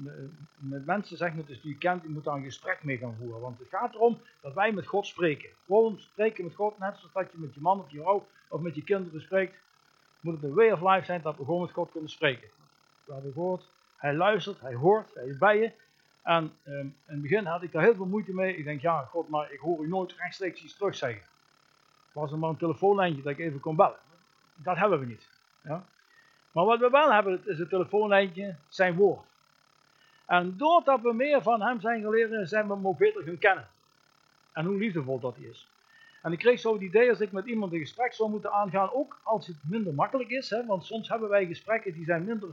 met, 0.56 0.86
mensen 0.86 1.16
zeg 1.16 1.34
maar, 1.34 1.44
dus 1.44 1.60
die 1.60 1.74
u 1.74 1.78
kent, 1.78 2.04
u 2.04 2.08
moet 2.08 2.24
daar 2.24 2.36
een 2.36 2.44
gesprek 2.44 2.82
mee 2.82 2.98
gaan 2.98 3.16
voeren. 3.18 3.40
Want 3.40 3.58
het 3.58 3.68
gaat 3.68 3.94
erom 3.94 4.20
dat 4.40 4.54
wij 4.54 4.72
met 4.72 4.86
God 4.86 5.06
spreken. 5.06 5.48
Gewoon 5.66 5.98
spreken 5.98 6.44
met 6.44 6.54
God, 6.54 6.78
net 6.78 6.96
zoals 6.96 7.12
dat 7.12 7.32
je 7.32 7.38
met 7.38 7.54
je 7.54 7.60
man 7.60 7.80
of 7.80 7.90
je 7.90 8.00
vrouw 8.00 8.26
of 8.48 8.60
met 8.60 8.74
je 8.74 8.82
kinderen 8.82 9.20
spreekt. 9.20 9.54
Moet 10.20 10.34
het 10.34 10.42
een 10.42 10.54
way 10.54 10.70
of 10.70 10.80
life 10.80 11.04
zijn 11.04 11.22
dat 11.22 11.36
we 11.36 11.44
gewoon 11.44 11.60
met 11.60 11.72
God 11.72 11.90
kunnen 11.90 12.10
spreken. 12.10 12.48
We 13.04 13.12
hebben 13.12 13.32
gehoord, 13.32 13.68
hij 14.00 14.14
luistert, 14.14 14.60
hij 14.60 14.74
hoort, 14.74 15.14
hij 15.14 15.26
is 15.26 15.38
bij 15.38 15.58
je. 15.58 15.72
En 16.22 16.52
um, 16.64 16.78
in 16.80 16.94
het 17.04 17.22
begin 17.22 17.44
had 17.44 17.62
ik 17.62 17.72
daar 17.72 17.82
heel 17.82 17.94
veel 17.94 18.06
moeite 18.06 18.34
mee. 18.34 18.56
Ik 18.56 18.64
denk, 18.64 18.80
ja, 18.80 19.02
God, 19.02 19.28
maar 19.28 19.52
ik 19.52 19.58
hoor 19.58 19.84
u 19.84 19.88
nooit 19.88 20.12
rechtstreeks 20.12 20.62
iets 20.62 20.76
terugzeggen. 20.76 21.22
Was 22.12 22.32
er 22.32 22.38
maar 22.38 22.50
een 22.50 22.56
telefoonlijntje 22.56 23.22
dat 23.22 23.32
ik 23.32 23.38
even 23.38 23.60
kon 23.60 23.76
bellen. 23.76 23.98
Dat 24.54 24.76
hebben 24.76 25.00
we 25.00 25.06
niet. 25.06 25.28
Ja? 25.62 25.84
Maar 26.52 26.64
wat 26.64 26.78
we 26.78 26.90
wel 26.90 27.12
hebben, 27.12 27.40
is 27.44 27.58
het 27.58 27.68
telefoonlijntje, 27.68 28.56
zijn 28.68 28.94
woord. 28.94 29.26
En 30.26 30.56
doordat 30.56 31.00
we 31.00 31.12
meer 31.12 31.42
van 31.42 31.62
hem 31.62 31.80
zijn 31.80 32.02
geleerd, 32.02 32.48
zijn 32.48 32.66
we 32.66 32.74
hem 32.74 32.86
ook 32.86 32.98
beter 32.98 33.22
gaan 33.22 33.38
kennen. 33.38 33.68
En 34.52 34.64
hoe 34.64 34.76
liefdevol 34.76 35.20
dat 35.20 35.36
hij 35.36 35.44
is. 35.44 35.68
En 36.22 36.32
ik 36.32 36.38
kreeg 36.38 36.60
zo 36.60 36.72
het 36.72 36.82
idee, 36.82 37.08
als 37.08 37.20
ik 37.20 37.32
met 37.32 37.46
iemand 37.46 37.72
een 37.72 37.78
gesprek 37.78 38.12
zou 38.12 38.30
moeten 38.30 38.52
aangaan, 38.52 38.92
ook 38.92 39.20
als 39.22 39.46
het 39.46 39.56
minder 39.62 39.94
makkelijk 39.94 40.30
is, 40.30 40.50
hè, 40.50 40.66
want 40.66 40.84
soms 40.84 41.08
hebben 41.08 41.28
wij 41.28 41.46
gesprekken 41.46 41.92
die 41.92 42.04
zijn 42.04 42.24
minder, 42.24 42.48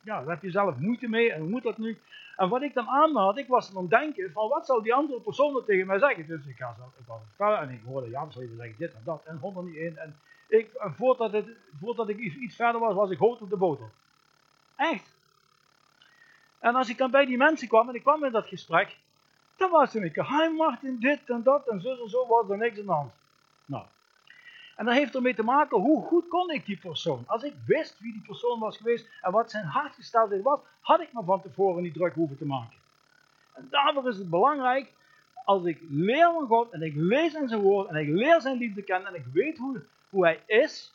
ja, 0.00 0.20
daar 0.20 0.34
heb 0.34 0.42
je 0.42 0.50
zelf 0.50 0.76
moeite 0.76 1.08
mee, 1.08 1.32
en 1.32 1.40
hoe 1.40 1.48
moet 1.48 1.62
dat 1.62 1.78
nu? 1.78 1.98
En 2.36 2.48
wat 2.48 2.62
ik 2.62 2.74
dan 2.74 2.86
had, 3.14 3.38
ik 3.38 3.46
was 3.46 3.72
dan 3.72 3.88
denken 3.88 4.32
van, 4.32 4.48
wat 4.48 4.66
zou 4.66 4.82
die 4.82 4.94
andere 4.94 5.20
persoon 5.20 5.64
tegen 5.64 5.86
mij 5.86 5.98
zeggen? 5.98 6.26
Dus 6.26 6.46
ik 6.46 6.56
ga 6.56 6.74
zo, 6.74 6.92
ik 6.98 7.04
vertellen, 7.26 7.58
en 7.58 7.70
ik 7.70 7.80
hoorde 7.84 8.10
Jan 8.10 8.28
even 8.28 8.56
zeggen 8.56 8.74
dit 8.78 8.94
en 8.94 9.02
dat, 9.04 9.24
en 9.24 9.38
hond 9.38 9.62
niet 9.62 9.74
in, 9.74 9.98
en 9.98 10.16
ik, 10.48 10.70
voordat, 10.96 11.32
het, 11.32 11.46
ik 12.06 12.18
iets, 12.18 12.56
verder 12.56 12.80
was, 12.80 12.94
was 12.94 13.10
ik 13.10 13.18
hoog 13.18 13.40
op 13.40 13.50
de 13.50 13.56
boter. 13.56 13.90
Echt. 14.76 15.12
En 16.58 16.74
als 16.74 16.88
ik 16.88 16.98
dan 16.98 17.10
bij 17.10 17.24
die 17.24 17.36
mensen 17.36 17.68
kwam 17.68 17.88
en 17.88 17.94
ik 17.94 18.02
kwam 18.02 18.24
in 18.24 18.32
dat 18.32 18.46
gesprek, 18.46 18.96
dan 19.56 19.70
was 19.70 19.92
het 19.92 20.02
een 20.02 20.26
hi 20.26 20.56
Martin, 20.56 21.00
dit 21.00 21.30
en 21.30 21.42
dat 21.42 21.68
en 21.68 21.80
zo 21.80 22.02
en 22.02 22.08
zo 22.08 22.26
was 22.26 22.48
er 22.48 22.56
niks 22.56 22.78
aan 22.78 22.86
de 22.86 22.92
hand. 22.92 23.12
Nou. 23.64 23.84
En 24.76 24.84
dat 24.84 24.94
heeft 24.94 25.14
ermee 25.14 25.34
te 25.34 25.42
maken, 25.42 25.80
hoe 25.80 26.02
goed 26.02 26.28
kon 26.28 26.50
ik 26.50 26.66
die 26.66 26.78
persoon? 26.78 27.24
Als 27.26 27.42
ik 27.42 27.54
wist 27.66 28.00
wie 28.00 28.12
die 28.12 28.22
persoon 28.26 28.58
was 28.58 28.76
geweest 28.76 29.08
en 29.20 29.32
wat 29.32 29.50
zijn 29.50 29.64
hartgesteldheid 29.64 30.42
was, 30.42 30.60
had 30.80 31.00
ik 31.00 31.12
me 31.12 31.22
van 31.24 31.42
tevoren 31.42 31.82
niet 31.82 31.94
druk 31.94 32.14
hoeven 32.14 32.36
te 32.38 32.46
maken. 32.46 32.76
En 33.52 33.66
daarvoor 33.70 34.08
is 34.08 34.18
het 34.18 34.30
belangrijk, 34.30 34.92
als 35.44 35.64
ik 35.64 35.80
leer 35.88 36.32
van 36.32 36.46
God 36.46 36.70
en 36.70 36.82
ik 36.82 36.94
lees 36.96 37.34
in 37.34 37.48
zijn 37.48 37.60
woord 37.60 37.88
en 37.88 37.96
ik 37.96 38.08
leer 38.08 38.40
zijn 38.40 38.58
liefde 38.58 38.82
kennen 38.82 39.08
en 39.08 39.14
ik 39.14 39.26
weet 39.32 39.58
hoe, 39.58 39.82
hoe 40.10 40.24
hij 40.24 40.40
is, 40.46 40.92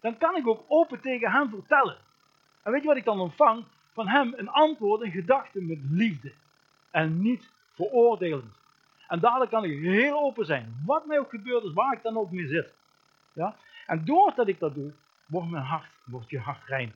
dan 0.00 0.18
kan 0.18 0.36
ik 0.36 0.46
ook 0.46 0.64
open 0.68 1.00
tegen 1.00 1.30
hem 1.30 1.48
vertellen. 1.48 1.96
En 2.62 2.72
weet 2.72 2.80
je 2.82 2.88
wat 2.88 2.96
ik 2.96 3.04
dan 3.04 3.20
ontvang? 3.20 3.64
Van 3.92 4.08
hem 4.08 4.32
een 4.36 4.48
antwoord, 4.48 5.02
een 5.02 5.10
gedachte 5.10 5.60
met 5.60 5.78
liefde. 5.90 6.32
En 6.90 7.20
niet 7.20 7.50
veroordelend. 7.74 8.54
En 9.08 9.20
dadelijk 9.20 9.50
kan 9.50 9.64
ik 9.64 9.82
heel 9.82 10.18
open 10.18 10.46
zijn. 10.46 10.82
Wat 10.86 11.06
mij 11.06 11.18
ook 11.18 11.30
gebeurt 11.30 11.64
is, 11.64 11.72
waar 11.72 11.92
ik 11.92 12.02
dan 12.02 12.16
ook 12.16 12.30
mee 12.30 12.46
zit. 12.46 12.72
Ja? 13.34 13.56
En 13.86 14.04
doordat 14.04 14.48
ik 14.48 14.58
dat 14.58 14.74
doe, 14.74 14.92
wordt 15.26 15.50
mijn 15.50 15.64
hart, 15.64 15.90
wordt 16.04 16.30
je 16.30 16.38
hart 16.38 16.64
rein. 16.66 16.94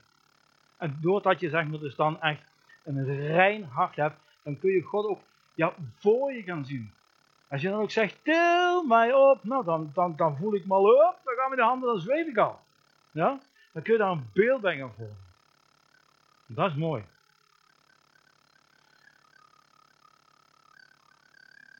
En 0.77 0.98
doordat 1.01 1.40
je 1.40 1.48
zeg 1.48 1.66
maar 1.66 1.79
dus 1.79 1.94
dan 1.94 2.20
echt 2.20 2.42
een 2.85 3.05
rein 3.27 3.64
hart 3.64 3.96
hebt, 3.96 4.16
dan 4.42 4.59
kun 4.59 4.70
je 4.70 4.83
God 4.83 5.07
ook 5.07 5.20
ja, 5.55 5.74
voor 5.98 6.33
je 6.33 6.42
gaan 6.42 6.64
zien. 6.64 6.92
Als 7.48 7.62
je 7.62 7.68
dan 7.68 7.81
ook 7.81 7.90
zegt, 7.90 8.24
til 8.24 8.83
mij 8.83 9.12
op, 9.12 9.44
nou 9.44 9.64
dan, 9.64 9.90
dan, 9.94 10.16
dan 10.16 10.37
voel 10.37 10.55
ik 10.55 10.66
me 10.66 10.74
al 10.74 11.09
op, 11.09 11.20
dan 11.24 11.35
gaan 11.35 11.51
we 11.51 11.57
de 11.57 11.62
handen, 11.62 11.88
dan 11.88 12.01
zweef 12.01 12.27
ik 12.27 12.37
al. 12.37 12.61
Ja? 13.11 13.38
Dan 13.72 13.83
kun 13.83 13.92
je 13.92 13.98
daar 13.98 14.11
een 14.11 14.31
beeld 14.33 14.61
bij 14.61 14.77
gaan 14.77 14.92
vormen. 14.96 15.16
Dat 16.46 16.70
is 16.70 16.77
mooi. 16.77 17.05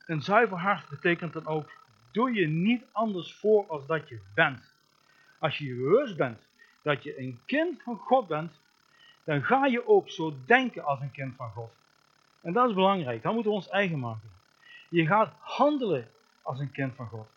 Een 0.05 0.21
zuiver 0.21 0.57
hart 0.57 0.89
betekent 0.89 1.33
dan 1.33 1.45
ook, 1.45 1.69
doe 2.19 2.33
je 2.33 2.47
niet 2.47 2.83
anders 2.91 3.33
voor 3.33 3.65
als 3.67 3.85
dat 3.85 4.09
je 4.09 4.19
bent. 4.33 4.73
Als 5.39 5.57
je 5.57 5.75
bewust 5.75 6.17
bent 6.17 6.39
dat 6.81 7.03
je 7.03 7.19
een 7.19 7.39
kind 7.45 7.81
van 7.81 7.97
God 7.97 8.27
bent, 8.27 8.59
dan 9.23 9.43
ga 9.43 9.65
je 9.65 9.87
ook 9.87 10.09
zo 10.09 10.33
denken 10.45 10.83
als 10.83 10.99
een 10.99 11.11
kind 11.11 11.35
van 11.35 11.51
God. 11.51 11.71
En 12.41 12.53
dat 12.53 12.69
is 12.69 12.75
belangrijk, 12.75 13.21
dat 13.21 13.33
moeten 13.33 13.51
we 13.51 13.57
ons 13.57 13.69
eigen 13.69 13.99
maken. 13.99 14.31
Je 14.89 15.05
gaat 15.05 15.33
handelen 15.39 16.07
als 16.41 16.59
een 16.59 16.71
kind 16.71 16.95
van 16.95 17.07
God. 17.07 17.27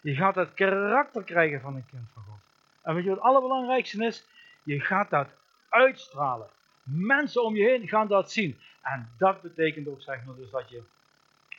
Je 0.00 0.14
gaat 0.14 0.34
het 0.34 0.54
karakter 0.54 1.24
krijgen 1.24 1.60
van 1.60 1.74
een 1.74 1.86
kind 1.86 2.08
van 2.12 2.22
God. 2.22 2.40
En 2.82 2.94
weet 2.94 3.02
je 3.02 3.08
wat 3.08 3.18
het 3.18 3.26
allerbelangrijkste 3.26 4.04
is? 4.04 4.26
Je 4.62 4.80
gaat 4.80 5.10
dat 5.10 5.28
uitstralen. 5.68 6.48
Mensen 6.82 7.44
om 7.44 7.56
je 7.56 7.64
heen 7.64 7.88
gaan 7.88 8.08
dat 8.08 8.32
zien. 8.32 8.58
En 8.82 9.10
dat 9.18 9.42
betekent 9.42 9.88
ook 9.88 10.02
zeg 10.02 10.24
maar 10.24 10.36
dus 10.36 10.50
dat 10.50 10.70
je 10.70 10.82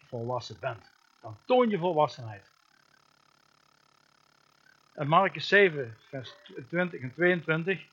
volwassen 0.07 0.57
bent. 0.59 0.91
Dan 1.21 1.37
toon 1.45 1.69
je 1.69 1.77
volwassenheid. 1.77 2.50
En 4.93 5.07
Marcus 5.07 5.47
7, 5.47 5.97
vers 6.09 6.35
20 6.67 7.01
en 7.01 7.13
22, 7.13 7.85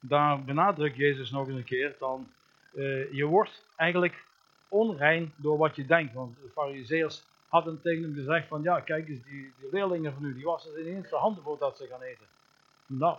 daar 0.00 0.44
benadrukt 0.44 0.96
Jezus 0.96 1.30
nog 1.30 1.48
een 1.48 1.64
keer, 1.64 1.96
dan 1.98 2.28
uh, 2.74 3.12
je 3.12 3.24
wordt 3.24 3.66
eigenlijk 3.76 4.24
onrein 4.68 5.32
door 5.36 5.58
wat 5.58 5.76
je 5.76 5.86
denkt. 5.86 6.14
Want 6.14 6.36
de 6.36 6.50
fariseërs 6.52 7.22
hadden 7.48 7.80
tegen 7.82 8.02
hem 8.02 8.14
gezegd 8.14 8.48
van, 8.48 8.62
ja 8.62 8.80
kijk 8.80 9.08
eens, 9.08 9.22
die, 9.22 9.52
die 9.60 9.68
leerlingen 9.72 10.12
van 10.14 10.24
u, 10.24 10.34
die 10.34 10.44
wassen 10.44 10.80
ineens 10.80 11.10
de 11.10 11.16
handen 11.16 11.42
voordat 11.42 11.76
ze 11.76 11.86
gaan 11.86 12.02
eten. 12.02 12.26
Nou, 12.86 13.18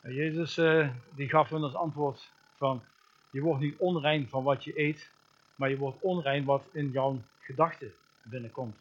en 0.00 0.14
Jezus 0.14 0.58
uh, 0.58 0.88
die 1.14 1.28
gaf 1.28 1.48
hun 1.48 1.62
als 1.62 1.74
antwoord 1.74 2.30
van, 2.56 2.82
je 3.30 3.40
wordt 3.40 3.60
niet 3.60 3.76
onrein 3.78 4.28
van 4.28 4.42
wat 4.42 4.64
je 4.64 4.80
eet, 4.80 5.10
maar 5.54 5.70
je 5.70 5.76
wordt 5.76 6.00
onrein 6.00 6.44
wat 6.44 6.62
in 6.72 6.90
jouw 6.90 7.22
gedachten 7.40 7.92
binnenkomt. 8.22 8.76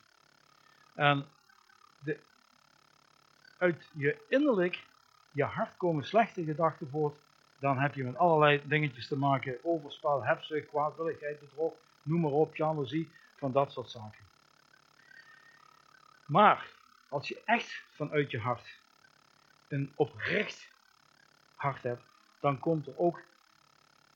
En 0.93 1.25
de, 1.99 2.17
uit 3.57 3.89
je 3.93 4.25
innerlijk, 4.29 4.83
je 5.31 5.43
hart 5.43 5.77
komen 5.77 6.05
slechte 6.05 6.43
gedachten 6.43 6.89
voort, 6.89 7.15
dan 7.59 7.77
heb 7.77 7.93
je 7.93 8.03
met 8.03 8.17
allerlei 8.17 8.61
dingetjes 8.67 9.07
te 9.07 9.17
maken, 9.17 9.57
overspel, 9.63 10.23
hebzucht, 10.23 10.67
kwaadwilligheid, 10.67 11.39
bedrog, 11.39 11.73
noem 12.01 12.21
maar 12.21 12.31
op, 12.31 12.55
jaloezie, 12.55 13.11
van 13.35 13.51
dat 13.51 13.71
soort 13.71 13.89
zaken. 13.89 14.25
Maar, 16.25 16.67
als 17.09 17.27
je 17.27 17.41
echt 17.45 17.83
vanuit 17.89 18.31
je 18.31 18.39
hart 18.39 18.79
een 19.67 19.91
oprecht 19.95 20.71
hart 21.55 21.83
hebt, 21.83 22.03
dan 22.39 22.59
komt 22.59 22.87
er 22.87 22.97
ook 22.97 23.21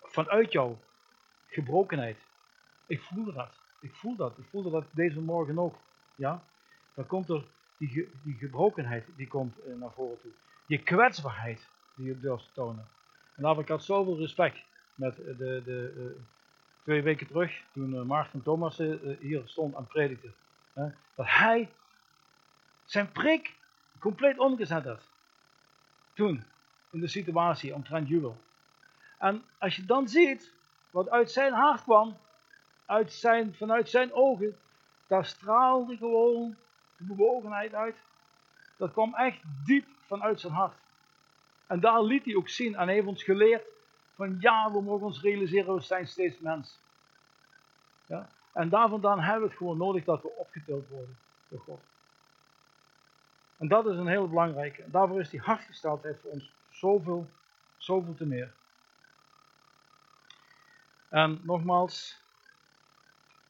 vanuit 0.01 0.51
jou 0.51 0.75
gebrokenheid. 1.47 2.17
Ik 2.85 3.01
voel 3.01 3.33
dat. 3.33 3.59
Ik 3.79 3.95
voel 3.95 4.15
dat. 4.15 4.37
Ik 4.37 4.45
voelde 4.49 4.69
dat 4.69 4.85
deze 4.91 5.19
morgen 5.19 5.59
ook. 5.59 5.75
Ja? 6.15 6.43
Dan 6.93 7.07
komt 7.07 7.29
er 7.29 7.43
die, 7.87 8.09
die 8.23 8.35
gebrokenheid 8.39 9.05
die 9.15 9.27
komt 9.27 9.59
eh, 9.59 9.73
naar 9.79 9.91
voren 9.91 10.21
toe. 10.21 10.31
Je 10.65 10.77
kwetsbaarheid 10.77 11.67
die 11.95 12.05
je 12.05 12.19
durft 12.19 12.45
te 12.45 12.51
tonen. 12.53 12.87
En 13.35 13.43
daar 13.43 13.59
ik 13.59 13.67
had 13.67 13.83
zoveel 13.83 14.17
respect 14.17 14.59
met 14.95 15.15
de, 15.15 15.35
de, 15.37 15.61
de 15.65 15.93
uh, 15.97 16.21
twee 16.83 17.01
weken 17.01 17.27
terug, 17.27 17.61
toen 17.73 18.07
Maarten 18.07 18.43
Thomas 18.43 18.77
hier 19.19 19.41
stond 19.45 19.75
aan 19.75 19.87
predikte. 19.87 20.31
dat 21.15 21.25
hij 21.27 21.69
zijn 22.85 23.11
prik 23.11 23.55
compleet 23.99 24.39
omgezet 24.39 24.85
had. 24.85 25.01
Toen, 26.13 26.43
in 26.91 26.99
de 26.99 27.07
situatie 27.07 27.73
omtrent 27.73 28.07
jubel. 28.07 28.37
En 29.17 29.43
als 29.57 29.75
je 29.75 29.85
dan 29.85 30.07
ziet 30.07 30.53
wat 30.91 31.09
uit 31.09 31.31
zijn 31.31 31.53
hart 31.53 31.83
kwam, 31.83 32.17
uit 32.85 33.13
zijn, 33.13 33.55
vanuit 33.55 33.89
zijn 33.89 34.13
ogen, 34.13 34.57
daar 35.07 35.25
straalde 35.25 35.97
gewoon 35.97 36.55
bewogenheid 37.07 37.73
uit. 37.73 37.95
Dat 38.77 38.91
kwam 38.91 39.15
echt 39.15 39.41
diep 39.65 39.87
vanuit 40.05 40.39
zijn 40.39 40.53
hart. 40.53 40.77
En 41.67 41.79
daar 41.79 42.03
liet 42.03 42.25
hij 42.25 42.35
ook 42.35 42.49
zien 42.49 42.75
en 42.75 42.87
heeft 42.87 43.07
ons 43.07 43.23
geleerd 43.23 43.63
van 44.15 44.37
ja, 44.39 44.71
we 44.71 44.81
mogen 44.81 45.05
ons 45.05 45.21
realiseren, 45.21 45.75
we 45.75 45.81
zijn 45.81 46.07
steeds 46.07 46.39
mens. 46.39 46.79
Ja? 48.05 48.29
En 48.53 48.69
daar 48.69 48.89
vandaan 48.89 49.19
hebben 49.19 49.41
we 49.41 49.47
het 49.47 49.57
gewoon 49.57 49.77
nodig 49.77 50.03
dat 50.03 50.21
we 50.21 50.35
opgetild 50.37 50.87
worden 50.87 51.17
door 51.47 51.59
God. 51.59 51.81
En 53.57 53.67
dat 53.67 53.85
is 53.85 53.97
een 53.97 54.07
heel 54.07 54.27
belangrijke. 54.27 54.83
Daarvoor 54.85 55.19
is 55.19 55.29
die 55.29 55.39
hartgesteldheid 55.39 56.19
voor 56.21 56.31
ons 56.31 56.51
zoveel, 56.69 57.29
zoveel 57.77 58.15
te 58.15 58.25
meer. 58.25 58.51
En 61.09 61.39
nogmaals, 61.43 62.21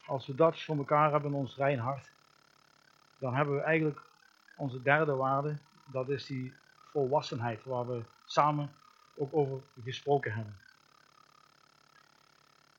als 0.06 0.26
we 0.26 0.34
dat 0.34 0.60
voor 0.60 0.76
elkaar 0.76 1.10
hebben 1.10 1.30
in 1.30 1.36
ons 1.36 1.56
rein 1.56 1.78
hart, 1.78 2.10
dan 3.22 3.34
hebben 3.34 3.54
we 3.54 3.60
eigenlijk 3.60 4.00
onze 4.56 4.82
derde 4.82 5.14
waarde, 5.14 5.56
dat 5.84 6.08
is 6.08 6.26
die 6.26 6.54
volwassenheid, 6.90 7.64
waar 7.64 7.86
we 7.86 8.02
samen 8.24 8.72
ook 9.14 9.34
over 9.34 9.60
gesproken 9.84 10.32
hebben. 10.34 10.56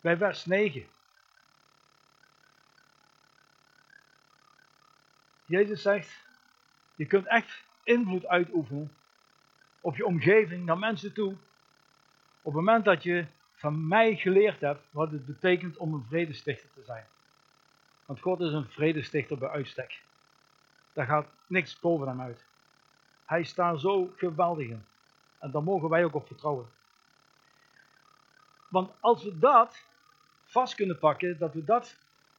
Bij 0.02 0.18
vers 0.18 0.46
9. 0.46 0.86
Jezus 5.46 5.82
zegt, 5.82 6.26
je 6.96 7.06
kunt 7.06 7.28
echt 7.28 7.64
invloed 7.84 8.28
uitoefenen 8.28 8.92
op 9.82 9.96
je 9.96 10.06
omgeving, 10.06 10.66
naar 10.66 10.80
mensen 10.80 11.14
toe. 11.14 11.32
Op 12.42 12.54
het 12.54 12.54
moment 12.54 12.86
dat 12.86 13.04
je 13.04 13.26
van 13.56 13.88
mij 13.88 14.16
geleerd 14.16 14.60
hebt 14.60 14.82
wat 14.92 15.12
het 15.12 15.26
betekent 15.26 15.78
om 15.78 15.94
een 15.94 16.06
vredestichter 16.08 16.70
te 16.74 16.84
zijn. 16.86 17.06
Want 18.06 18.20
God 18.20 18.40
is 18.40 18.52
een 18.52 18.70
vredestichter 18.70 19.38
bij 19.38 19.50
uitstek. 19.50 20.02
Daar 20.94 21.06
gaat 21.06 21.28
niks 21.48 21.80
boven 21.80 22.08
hem 22.08 22.22
uit. 22.22 22.44
Hij 23.26 23.44
staat 23.44 23.80
zo 23.80 24.14
geweldig 24.16 24.68
in. 24.68 24.86
En 25.40 25.52
daar 25.52 25.64
mogen 25.64 25.90
wij 25.90 26.06
ook 26.06 26.14
op 26.14 26.28
vertrouwen. 26.28 26.66
Want 28.68 28.92
als 29.00 29.24
we 29.24 29.40
dat 29.40 29.84
vast 30.46 30.76
kunnen 30.76 31.00
pakken, 31.00 31.38
dat 31.38 31.54
we 31.54 31.64
dat 31.64 31.98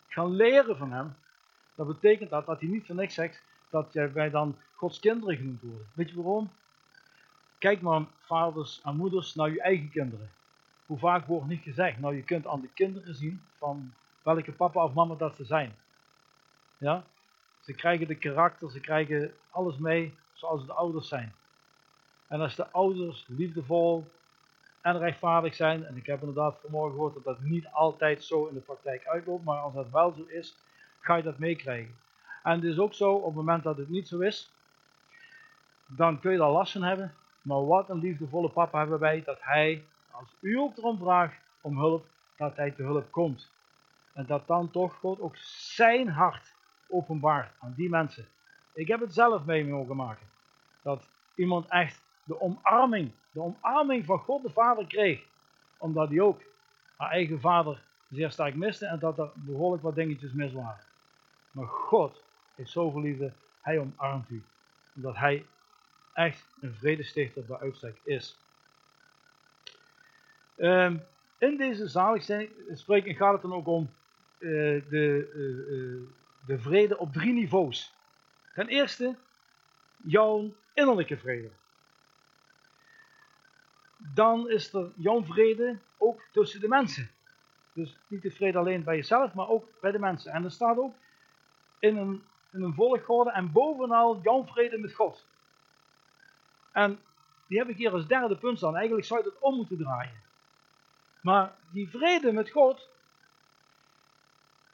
gaan 0.09 0.31
leren 0.31 0.77
van 0.77 0.93
hem, 0.93 1.15
dan 1.75 1.87
betekent 1.87 2.31
dat 2.31 2.47
dat 2.47 2.61
hij 2.61 2.69
niet 2.69 2.87
voor 2.87 2.95
niks 2.95 3.15
zegt 3.15 3.43
dat 3.71 3.93
wij 3.93 4.31
dan 4.31 4.57
Gods 4.75 5.01
kinderen 5.01 5.37
genoemd 5.37 5.61
worden. 5.63 5.87
Weet 5.95 6.11
je 6.11 6.17
waarom? 6.17 6.51
Kijk 7.59 7.81
maar, 7.81 8.03
vaders 8.19 8.81
en 8.83 8.97
moeders, 8.97 9.35
naar 9.35 9.51
je 9.51 9.61
eigen 9.61 9.91
kinderen. 9.91 10.31
Hoe 10.87 10.99
vaak 10.99 11.27
wordt 11.27 11.47
niet 11.47 11.63
gezegd, 11.63 11.99
nou 11.99 12.17
je 12.17 12.23
kunt 12.23 12.47
aan 12.47 12.61
de 12.61 12.69
kinderen 12.75 13.15
zien 13.15 13.43
van 13.59 13.93
welke 14.23 14.53
papa 14.53 14.85
of 14.85 14.95
mama 14.95 15.15
dat 15.15 15.37
ze 15.37 15.45
zijn. 15.45 15.75
Ja? 16.79 17.05
Ze 17.65 17.73
krijgen 17.73 18.07
de 18.07 18.15
karakter, 18.15 18.71
ze 18.71 18.81
krijgen 18.81 19.35
alles 19.51 19.77
mee 19.77 20.17
zoals 20.33 20.67
de 20.67 20.73
ouders 20.73 21.09
zijn. 21.09 21.35
En 22.27 22.41
als 22.41 22.57
de 22.57 22.71
ouders 22.71 23.25
liefdevol 23.29 24.11
en 24.81 24.99
rechtvaardig 24.99 25.55
zijn, 25.55 25.85
en 25.85 25.97
ik 25.97 26.07
heb 26.07 26.21
inderdaad 26.21 26.59
vanmorgen 26.61 26.93
gehoord 26.95 27.15
dat 27.15 27.25
dat 27.25 27.41
niet 27.41 27.67
altijd 27.73 28.25
zo 28.25 28.47
in 28.47 28.55
de 28.55 28.61
praktijk 28.61 29.07
uitloopt, 29.07 29.45
maar 29.45 29.59
als 29.59 29.75
dat 29.75 29.91
wel 29.91 30.13
zo 30.13 30.25
is, 30.25 30.57
ga 31.01 31.17
je 31.17 31.23
dat 31.23 31.39
meekrijgen. 31.39 31.97
En 32.43 32.53
het 32.53 32.65
is 32.65 32.79
ook 32.79 32.95
zo, 32.95 33.13
op 33.13 33.25
het 33.25 33.35
moment 33.35 33.63
dat 33.63 33.77
het 33.77 33.89
niet 33.89 34.09
zo 34.09 34.19
is, 34.19 34.53
dan 35.87 36.21
kun 36.21 36.33
je 36.33 36.39
daar 36.39 36.51
last 36.51 36.73
van 36.73 36.83
hebben. 36.83 37.15
Maar 37.43 37.67
wat 37.67 37.89
een 37.89 37.99
liefdevolle 37.99 38.49
papa 38.49 38.79
hebben 38.79 38.99
wij, 38.99 39.23
dat 39.25 39.39
hij, 39.41 39.85
als 40.11 40.35
u 40.41 40.59
ook 40.59 40.77
erom 40.77 40.99
vraagt 40.99 41.37
om 41.61 41.79
hulp, 41.79 42.07
dat 42.37 42.57
hij 42.57 42.71
te 42.71 42.83
hulp 42.83 43.11
komt. 43.11 43.51
En 44.13 44.27
dat 44.27 44.47
dan 44.47 44.71
toch 44.71 44.95
God 44.95 45.21
ook 45.21 45.37
zijn 45.37 46.09
hart 46.09 46.54
openbaart 46.89 47.53
aan 47.59 47.75
die 47.77 47.89
mensen. 47.89 48.27
Ik 48.73 48.89
heb 48.89 49.01
het 49.01 49.15
zelf 49.15 49.45
mee 49.45 49.65
mogen 49.65 49.97
maken. 49.97 50.27
Dat 50.83 51.09
iemand 51.35 51.69
echt 51.69 52.01
de 52.25 52.41
omarming, 52.41 53.11
de 53.31 53.41
omarming 53.41 54.05
van 54.05 54.19
God 54.19 54.43
de 54.43 54.51
Vader 54.51 54.87
kreeg. 54.87 55.23
Omdat 55.79 56.09
hij 56.09 56.21
ook 56.21 56.41
haar 56.97 57.11
eigen 57.11 57.41
vader 57.41 57.83
zeer 58.11 58.31
sterk 58.31 58.55
miste 58.55 58.87
en 58.87 58.99
dat 58.99 59.19
er 59.19 59.31
behoorlijk 59.35 59.83
wat 59.83 59.95
dingetjes 59.95 60.33
mis 60.33 60.53
waren. 60.53 60.85
Maar 61.51 61.67
God 61.67 62.23
heeft 62.55 62.71
zoveel 62.71 63.01
liefde, 63.01 63.33
hij 63.61 63.79
omarmt 63.79 64.31
u. 64.31 64.43
Omdat 64.97 65.17
hij 65.17 65.47
echt 66.13 66.47
een 66.61 66.75
vredestichter 66.75 67.45
bij 67.45 67.59
uitstek 67.59 67.97
is. 68.05 68.39
Um, 70.57 71.03
in 71.39 71.57
deze 71.57 71.89
spreken 72.73 73.15
gaat 73.15 73.33
het 73.33 73.43
dan 73.43 73.55
ook 73.55 73.67
om 73.67 73.91
uh, 74.39 74.83
de, 74.89 75.31
uh, 75.35 76.09
de 76.47 76.59
vrede 76.59 76.99
op 76.99 77.13
drie 77.13 77.33
niveaus. 77.33 77.95
Ten 78.55 78.69
eerste, 78.69 79.17
jouw 79.97 80.55
innerlijke 80.75 81.17
vrede. 81.17 81.51
dan 84.13 84.51
is 84.51 84.73
er 84.73 84.91
jouw 84.95 85.25
vrede 85.25 85.79
ook 85.99 86.21
tussen 86.33 86.61
de 86.61 86.69
mensen. 86.69 87.11
Dus 87.73 87.97
niet 88.07 88.23
de 88.23 88.31
vrede 88.31 88.59
alleen 88.59 88.85
bij 88.85 88.97
jezelf, 88.97 89.35
maar 89.35 89.49
ook 89.49 89.69
bij 89.81 89.91
de 89.91 89.99
mensen. 89.99 90.33
En 90.33 90.45
er 90.45 90.51
staat 90.51 90.79
ook 90.79 90.95
in 91.79 91.97
een, 91.97 92.23
in 92.53 92.63
een 92.63 93.33
en 93.33 93.53
bovenal 93.53 94.21
jouw 94.23 94.45
vrede 94.45 94.79
met 94.79 94.93
God. 94.93 95.27
En 96.73 96.99
die 97.47 97.59
heb 97.59 97.69
ik 97.69 97.77
hier 97.77 97.93
als 97.93 98.07
derde 98.07 98.37
punt 98.37 98.59
staan. 98.59 98.77
Eigenlijk 98.77 99.07
zou 99.07 99.23
je 99.23 99.29
het 99.29 99.39
om 99.39 99.55
moeten 99.57 99.77
draaien. 99.77 100.23
Maar 101.21 101.55
die 101.71 101.91
vrede 101.91 102.33
met 102.33 102.51
God, 102.51 102.89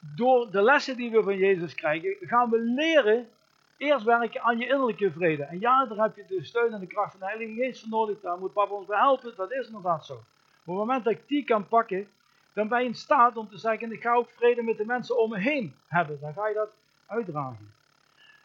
door 0.01 0.51
de 0.51 0.61
lessen 0.61 0.97
die 0.97 1.11
we 1.11 1.23
van 1.23 1.37
Jezus 1.37 1.75
krijgen, 1.75 2.15
gaan 2.19 2.49
we 2.49 2.59
leren 2.59 3.29
eerst 3.77 4.05
werken 4.05 4.41
aan 4.41 4.57
je 4.57 4.67
innerlijke 4.67 5.11
vrede. 5.11 5.43
En 5.43 5.59
ja, 5.59 5.85
daar 5.85 5.97
heb 5.97 6.15
je 6.15 6.25
de 6.27 6.43
steun 6.43 6.73
en 6.73 6.79
de 6.79 6.87
kracht 6.87 7.11
van 7.11 7.19
de 7.19 7.25
Heilige 7.25 7.53
Geest 7.53 7.81
voor 7.81 7.89
nodig. 7.89 8.19
Daar 8.19 8.37
moet 8.37 8.53
papa 8.53 8.73
ons 8.73 8.85
bij 8.85 8.99
helpen. 8.99 9.33
Dat 9.35 9.51
is 9.51 9.67
inderdaad 9.67 10.05
zo. 10.05 10.13
Op 10.13 10.23
het 10.65 10.75
moment 10.75 11.03
dat 11.03 11.13
ik 11.13 11.27
die 11.27 11.43
kan 11.43 11.67
pakken, 11.67 12.07
dan 12.53 12.67
ben 12.67 12.79
je 12.79 12.87
in 12.87 12.95
staat 12.95 13.37
om 13.37 13.49
te 13.49 13.57
zeggen, 13.57 13.91
ik 13.91 14.01
ga 14.01 14.13
ook 14.13 14.29
vrede 14.29 14.63
met 14.63 14.77
de 14.77 14.85
mensen 14.85 15.19
om 15.19 15.29
me 15.29 15.39
heen 15.39 15.75
hebben. 15.87 16.19
Dan 16.19 16.33
ga 16.33 16.47
je 16.47 16.53
dat 16.53 16.69
uitdragen. 17.05 17.73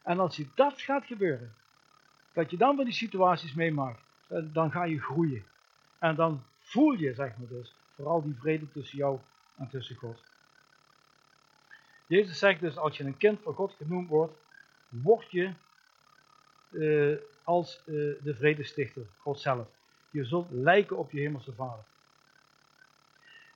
En 0.03 0.19
als 0.19 0.37
je 0.37 0.47
dat 0.55 0.81
gaat 0.81 1.05
gebeuren, 1.05 1.55
dat 2.33 2.51
je 2.51 2.57
dan 2.57 2.77
van 2.77 2.85
die 2.85 2.95
situaties 2.95 3.55
meemaakt, 3.55 4.01
dan 4.53 4.71
ga 4.71 4.85
je 4.85 5.01
groeien. 5.01 5.45
En 5.99 6.15
dan 6.15 6.43
voel 6.61 6.93
je, 6.93 7.15
zeg 7.15 7.39
maar 7.39 7.49
dus, 7.49 7.75
vooral 7.95 8.23
die 8.23 8.37
vrede 8.41 8.73
tussen 8.73 8.99
jou 8.99 9.19
en 9.57 9.69
tussen 9.69 9.97
God. 9.97 10.23
Jezus 12.07 12.39
zegt 12.39 12.61
dus, 12.61 12.77
als 12.77 12.97
je 12.97 13.05
een 13.05 13.17
kind 13.17 13.41
van 13.43 13.55
God 13.55 13.75
genoemd 13.77 14.09
wordt, 14.09 14.33
word 14.89 15.31
je 15.31 15.53
uh, 16.71 17.17
als 17.45 17.83
uh, 17.85 17.95
de 18.23 18.35
vredestichter, 18.35 19.03
God 19.19 19.41
zelf. 19.41 19.67
Je 20.11 20.25
zult 20.25 20.51
lijken 20.51 20.97
op 20.97 21.11
je 21.11 21.21
hemelse 21.21 21.53
vader. 21.53 21.85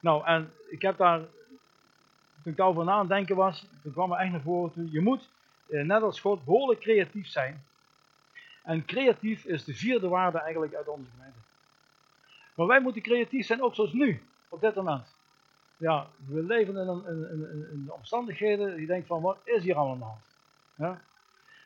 Nou, 0.01 0.25
en 0.25 0.53
ik 0.69 0.83
heb 0.83 0.97
daar, 0.97 1.19
toen 2.43 2.53
ik 2.53 2.57
daarover 2.57 2.85
na 2.85 2.93
aan 2.93 3.09
denken 3.09 3.37
was, 3.37 3.67
toen 3.83 3.93
kwam 3.93 4.13
er 4.13 4.19
echt 4.19 4.31
naar 4.31 4.41
voren 4.41 4.73
toe, 4.73 4.91
je 4.91 5.01
moet, 5.01 5.29
uh, 5.69 5.85
net 5.85 6.03
als 6.03 6.21
God, 6.21 6.45
behoorlijk 6.45 6.81
creatief 6.81 7.27
zijn. 7.27 7.65
En 8.63 8.85
creatief 8.85 9.45
is 9.45 9.65
de 9.65 9.75
vierde 9.75 10.09
waarde 10.09 10.39
eigenlijk 10.39 10.75
uit 10.75 10.89
onze 10.89 11.11
gemeente. 11.11 11.39
Maar 12.55 12.67
wij 12.67 12.81
moeten 12.81 13.03
creatief 13.03 13.47
zijn, 13.47 13.63
ook 13.63 13.75
zoals 13.75 13.93
nu, 13.93 14.23
op 14.49 14.61
dit 14.61 14.75
moment. 14.75 15.15
Ja, 15.81 16.07
we 16.27 16.43
leven 16.43 16.77
in, 16.77 16.89
een, 16.89 17.91
omstandigheden, 17.93 18.81
je 18.81 18.87
denkt 18.87 19.07
van, 19.07 19.23
wat 19.23 19.39
is 19.45 19.63
hier 19.63 19.77
allemaal? 19.77 20.21
Ja? 20.75 21.01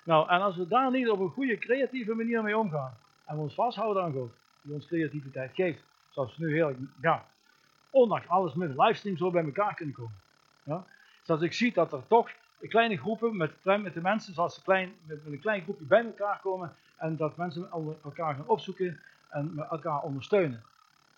Nou, 0.04 0.28
en 0.28 0.40
als 0.40 0.56
we 0.56 0.68
daar 0.68 0.90
niet 0.90 1.08
op 1.08 1.20
een 1.20 1.30
goede, 1.30 1.58
creatieve 1.58 2.14
manier 2.14 2.42
mee 2.42 2.58
omgaan, 2.58 2.96
en 3.24 3.36
we 3.36 3.42
ons 3.42 3.54
vasthouden 3.54 4.02
aan 4.02 4.12
God, 4.12 4.32
die 4.62 4.74
ons 4.74 4.86
creativiteit 4.86 5.54
geeft, 5.54 5.82
zoals 6.10 6.36
we 6.36 6.46
nu 6.46 6.54
heel, 6.54 6.74
ja, 7.00 7.26
ondanks 7.90 8.28
alles 8.28 8.54
met 8.54 8.68
een 8.68 8.80
livestream 8.80 9.16
zo 9.16 9.30
bij 9.30 9.44
elkaar 9.44 9.74
kunnen 9.74 9.94
komen. 9.94 10.20
Ja? 10.62 10.84
Zoals 11.22 11.42
ik 11.42 11.52
zie 11.52 11.72
dat 11.72 11.92
er 11.92 12.06
toch 12.06 12.30
kleine 12.60 12.96
groepen 12.96 13.36
met, 13.36 13.52
met 13.62 13.94
de 13.94 14.00
mensen, 14.00 14.34
zoals 14.34 14.54
ze 14.54 14.62
klein, 14.62 14.92
met, 15.06 15.18
een 15.26 15.40
klein 15.40 15.62
groepje 15.62 15.84
bij 15.84 16.04
elkaar 16.04 16.40
komen, 16.40 16.74
en 16.96 17.16
dat 17.16 17.36
mensen 17.36 17.70
elkaar 18.02 18.34
gaan 18.34 18.48
opzoeken 18.48 19.00
en 19.28 19.66
elkaar 19.70 20.00
ondersteunen. 20.00 20.62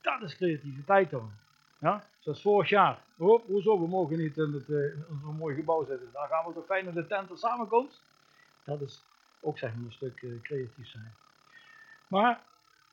Dat 0.00 0.22
is 0.22 0.37
creativiteit 0.37 1.11
dan. 1.11 1.30
Ja? 1.79 2.05
Zoals 2.19 2.43
vorig 2.43 2.69
jaar. 2.69 2.99
Oh, 3.17 3.47
hoezo, 3.47 3.81
we 3.81 3.89
mogen 3.89 4.19
niet 4.19 4.37
in, 4.37 4.53
het, 4.53 4.69
in 4.69 5.05
zo'n 5.23 5.37
mooi 5.37 5.55
gebouw 5.55 5.85
zitten. 5.85 6.09
Daar 6.12 6.29
gaan 6.29 6.47
we 6.47 6.53
toch 6.53 6.67
fijn 6.67 6.87
in 6.87 6.95
de 6.95 7.07
tent 7.07 7.39
samenkomt. 7.39 8.01
Dat 8.65 8.81
is 8.81 9.03
ook 9.41 9.59
zeg 9.59 9.75
maar 9.75 9.85
een 9.85 9.93
stuk 9.93 10.23
uh, 10.23 10.43
creatief 10.43 10.89
zijn. 10.89 11.15
Maar 12.09 12.41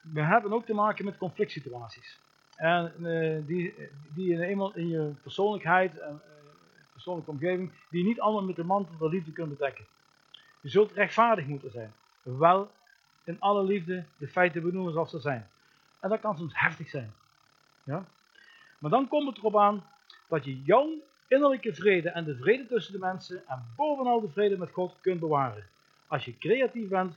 we 0.02 0.22
hebben 0.22 0.54
ook 0.54 0.66
te 0.66 0.74
maken 0.74 1.06
met 1.06 1.18
conflict 1.18 1.52
situaties. 1.52 2.20
En 2.56 2.94
uh, 3.00 3.48
die, 3.48 3.76
die 4.14 4.46
eenmaal 4.46 4.76
in 4.76 4.88
je 4.88 5.14
persoonlijkheid 5.22 6.00
en 6.00 6.22
persoonlijke 6.92 7.32
omgeving, 7.32 7.72
die 7.90 8.04
niet 8.04 8.20
allemaal 8.20 8.44
met 8.44 8.56
de 8.56 8.64
mantel 8.64 8.96
van 8.98 9.10
liefde 9.10 9.32
kunt 9.32 9.50
bedekken. 9.50 9.86
Je 10.62 10.70
zult 10.70 10.92
rechtvaardig 10.92 11.46
moeten 11.46 11.72
zijn. 11.72 11.94
Wel 12.22 12.72
in 13.24 13.40
alle 13.40 13.64
liefde 13.64 14.04
de 14.18 14.28
feiten 14.28 14.62
benoemen 14.62 14.94
zoals 14.94 15.10
ze 15.10 15.20
zijn. 15.20 15.48
En 16.00 16.10
dat 16.10 16.20
kan 16.20 16.38
soms 16.38 16.60
heftig 16.60 16.90
zijn. 16.90 17.14
Ja? 17.84 18.06
Maar 18.84 18.92
dan 18.92 19.08
komt 19.08 19.28
het 19.28 19.38
erop 19.38 19.58
aan 19.58 19.84
dat 20.28 20.46
je 20.46 20.62
jouw 20.62 20.90
innerlijke 21.28 21.74
vrede 21.74 22.10
en 22.10 22.24
de 22.24 22.36
vrede 22.36 22.66
tussen 22.66 22.94
de 22.94 23.00
mensen 23.00 23.48
en 23.48 23.66
bovenal 23.76 24.22
de 24.22 24.30
vrede 24.30 24.58
met 24.58 24.72
God 24.72 24.96
kunt 25.02 25.20
bewaren. 25.20 25.68
Als 26.08 26.26
je 26.26 26.38
creatief 26.38 26.88
bent, 26.88 27.16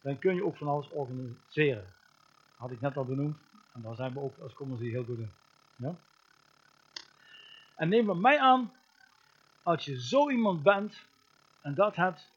dan 0.00 0.18
kun 0.18 0.34
je 0.34 0.44
ook 0.44 0.56
van 0.56 0.68
alles 0.68 0.90
organiseren. 0.90 1.84
Dat 1.84 2.56
had 2.56 2.70
ik 2.70 2.80
net 2.80 2.96
al 2.96 3.04
benoemd. 3.04 3.36
En 3.72 3.82
daar 3.82 3.94
zijn 3.94 4.12
we 4.12 4.20
ook 4.20 4.38
als 4.42 4.52
commissie 4.52 4.90
heel 4.90 5.04
goed 5.04 5.18
in. 5.18 5.32
En 7.74 7.88
neem 7.88 8.06
van 8.06 8.20
mij 8.20 8.38
aan, 8.38 8.72
als 9.62 9.84
je 9.84 10.00
zo 10.00 10.30
iemand 10.30 10.62
bent 10.62 11.06
en 11.60 11.74
dat 11.74 11.96
hebt, 11.96 12.30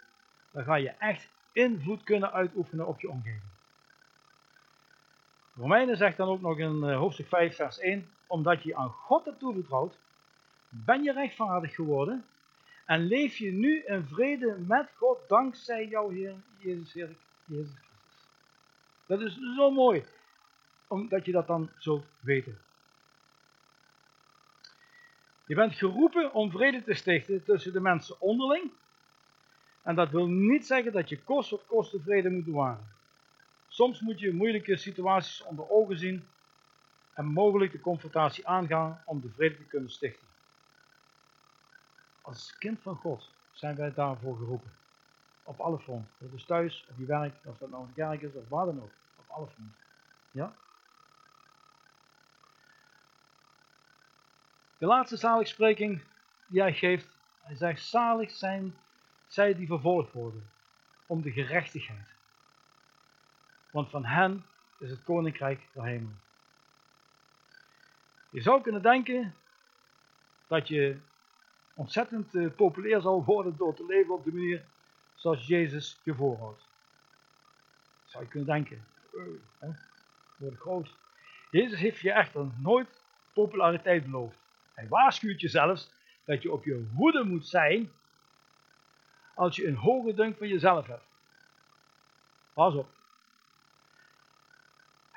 dan 0.52 0.64
ga 0.64 0.76
je 0.76 0.90
echt 0.90 1.30
invloed 1.52 2.04
kunnen 2.04 2.32
uitoefenen 2.32 2.88
op 2.88 3.02
je 3.02 3.10
omgeving. 3.10 3.52
Romeinen 5.56 5.98
zegt 5.98 6.18
dan 6.18 6.28
ook 6.28 6.42
nog 6.42 6.58
in 6.58 6.84
eh, 6.84 6.98
hoofdstuk 6.98 7.28
5, 7.28 7.56
vers 7.56 7.80
1, 7.80 8.10
omdat 8.30 8.64
je 8.64 8.76
aan 8.76 8.90
God 8.90 9.26
hebt 9.26 9.40
toevertrouwd, 9.40 9.98
ben 10.70 11.04
je 11.04 11.14
rechtvaardig 11.14 11.76
geworden 11.76 12.26
en 12.86 13.06
leef 13.06 13.38
je 13.38 13.52
nu 13.52 13.84
in 13.86 14.06
vrede 14.06 14.58
met 14.68 14.90
God 14.96 15.18
dankzij 15.28 15.88
jouw 15.88 16.10
Heer 16.10 16.36
Jezus, 16.58 16.94
Heer, 16.94 17.16
Jezus 17.46 17.74
Christus. 17.74 18.28
Dat 19.06 19.22
is 19.22 19.38
zo 19.56 19.72
mooi, 19.72 20.06
omdat 20.88 21.26
je 21.26 21.32
dat 21.32 21.48
dan 21.48 21.70
zult 21.78 22.06
weten. 22.20 22.58
Je 25.46 25.56
bent 25.56 25.76
geroepen 25.76 26.34
om 26.34 26.52
vrede 26.52 26.84
te 26.84 26.94
stichten 26.94 27.44
tussen 27.44 27.74
de 27.74 27.80
mensen 27.80 28.22
onderling. 28.22 28.72
En 29.82 29.96
dat 29.96 30.10
wil 30.10 30.28
niet 30.28 30.66
zeggen 30.66 30.92
dat 30.92 31.10
je 31.10 31.24
kost 31.24 31.50
wat 31.50 31.66
kost 31.66 31.92
de 31.92 32.00
vrede 32.00 32.30
moet 32.30 32.46
bewaren. 32.46 32.88
Soms 33.68 34.00
moet 34.00 34.20
je 34.20 34.34
moeilijke 34.34 34.78
situaties 34.78 35.44
onder 35.44 35.70
ogen 35.70 35.98
zien 35.98 36.28
en 37.20 37.26
mogelijk 37.26 37.72
de 37.72 37.80
confrontatie 37.80 38.48
aangaan 38.48 39.02
om 39.06 39.22
de 39.22 39.30
vrede 39.30 39.58
te 39.58 39.64
kunnen 39.64 39.90
stichten. 39.90 40.28
Als 42.22 42.58
kind 42.58 42.82
van 42.82 42.96
God 42.96 43.32
zijn 43.52 43.76
wij 43.76 43.94
daarvoor 43.94 44.38
geroepen. 44.38 44.72
Op 45.44 45.60
alle 45.60 45.80
fronten. 45.80 46.12
Dat 46.18 46.34
is 46.34 46.46
thuis, 46.46 46.86
op 46.90 46.98
je 46.98 47.06
werk, 47.06 47.34
of 47.44 47.58
dat 47.58 47.70
nou 47.70 47.84
een 47.84 47.94
kerk 47.94 48.22
is 48.22 48.34
of 48.34 48.50
waar 48.50 48.66
dan 48.66 48.82
ook. 48.82 48.92
Op 49.16 49.26
alle 49.28 49.46
fronten. 49.46 49.76
Ja? 50.32 50.54
De 54.78 54.86
laatste 54.86 55.18
zaligspreking 55.18 56.02
die 56.48 56.62
hij 56.62 56.74
geeft, 56.74 57.08
hij 57.42 57.56
zegt, 57.56 57.86
zalig 57.86 58.32
zijn 58.32 58.76
zij 59.28 59.56
die 59.56 59.68
vervolgd 59.68 60.12
worden, 60.12 60.50
om 61.06 61.22
de 61.22 61.32
gerechtigheid. 61.32 62.08
Want 63.72 63.90
van 63.90 64.06
hen 64.06 64.46
is 64.78 64.90
het 64.90 65.04
koninkrijk 65.04 65.68
der 65.74 65.84
hemel. 65.84 66.12
Je 68.30 68.42
zou 68.42 68.62
kunnen 68.62 68.82
denken 68.82 69.36
dat 70.48 70.68
je 70.68 70.98
ontzettend 71.74 72.34
uh, 72.34 72.52
populair 72.56 73.02
zal 73.02 73.24
worden 73.24 73.58
door 73.58 73.76
te 73.76 73.86
leven 73.86 74.14
op 74.14 74.24
de 74.24 74.34
manier 74.34 74.66
zoals 75.16 75.48
Jezus 75.48 76.00
je 76.04 76.16
voorhoudt. 76.16 76.68
Zou 78.06 78.24
je 78.24 78.30
kunnen 78.30 78.50
denken, 78.50 78.86
uh, 79.14 79.24
hè, 79.60 79.70
wordt 80.38 80.60
groot. 80.60 80.96
Jezus 81.52 81.80
heeft 81.80 82.00
je 82.00 82.12
echter 82.12 82.48
nooit 82.58 83.02
populariteit 83.34 84.04
beloofd. 84.04 84.38
Hij 84.74 84.88
waarschuwt 84.88 85.42
je 85.42 85.48
zelfs 85.48 85.92
dat 86.26 86.42
je 86.42 86.52
op 86.52 86.64
je 86.64 86.86
hoede 86.96 87.24
moet 87.24 87.48
zijn 87.48 87.92
als 89.34 89.56
je 89.56 89.68
een 89.68 89.76
hoge 89.76 90.14
dunk 90.14 90.38
van 90.38 90.48
jezelf 90.48 90.88
hebt. 90.88 91.06
Pas 92.54 92.74
op. 92.74 92.99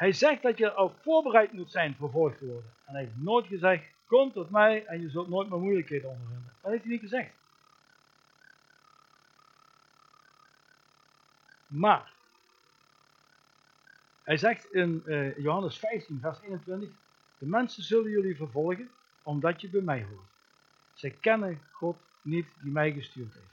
Hij 0.02 0.12
zegt 0.12 0.42
dat 0.42 0.58
je 0.58 0.74
ook 0.74 0.94
voorbereid 1.00 1.52
moet 1.52 1.70
zijn 1.70 1.94
vervolgd 1.94 2.38
te 2.38 2.46
worden. 2.46 2.70
En 2.84 2.92
hij 2.92 3.02
heeft 3.02 3.16
nooit 3.16 3.46
gezegd, 3.46 3.90
kom 4.06 4.32
tot 4.32 4.50
mij 4.50 4.84
en 4.86 5.00
je 5.00 5.10
zult 5.10 5.28
nooit 5.28 5.48
meer 5.48 5.58
moeilijkheden 5.58 6.10
ondervinden. 6.10 6.52
Dat 6.60 6.70
heeft 6.70 6.82
hij 6.82 6.92
niet 6.92 7.00
gezegd. 7.00 7.30
Maar, 11.66 12.12
hij 14.22 14.36
zegt 14.36 14.72
in 14.72 15.02
uh, 15.06 15.38
Johannes 15.38 15.78
15, 15.78 16.18
vers 16.20 16.40
21, 16.42 16.88
de 17.38 17.46
mensen 17.46 17.82
zullen 17.82 18.10
jullie 18.10 18.36
vervolgen, 18.36 18.90
omdat 19.22 19.60
je 19.60 19.68
bij 19.68 19.80
mij 19.80 20.06
hoort. 20.10 20.28
Zij 20.94 21.10
kennen 21.10 21.60
God 21.70 21.96
niet 22.22 22.48
die 22.62 22.72
mij 22.72 22.92
gestuurd 22.92 23.34
heeft. 23.34 23.51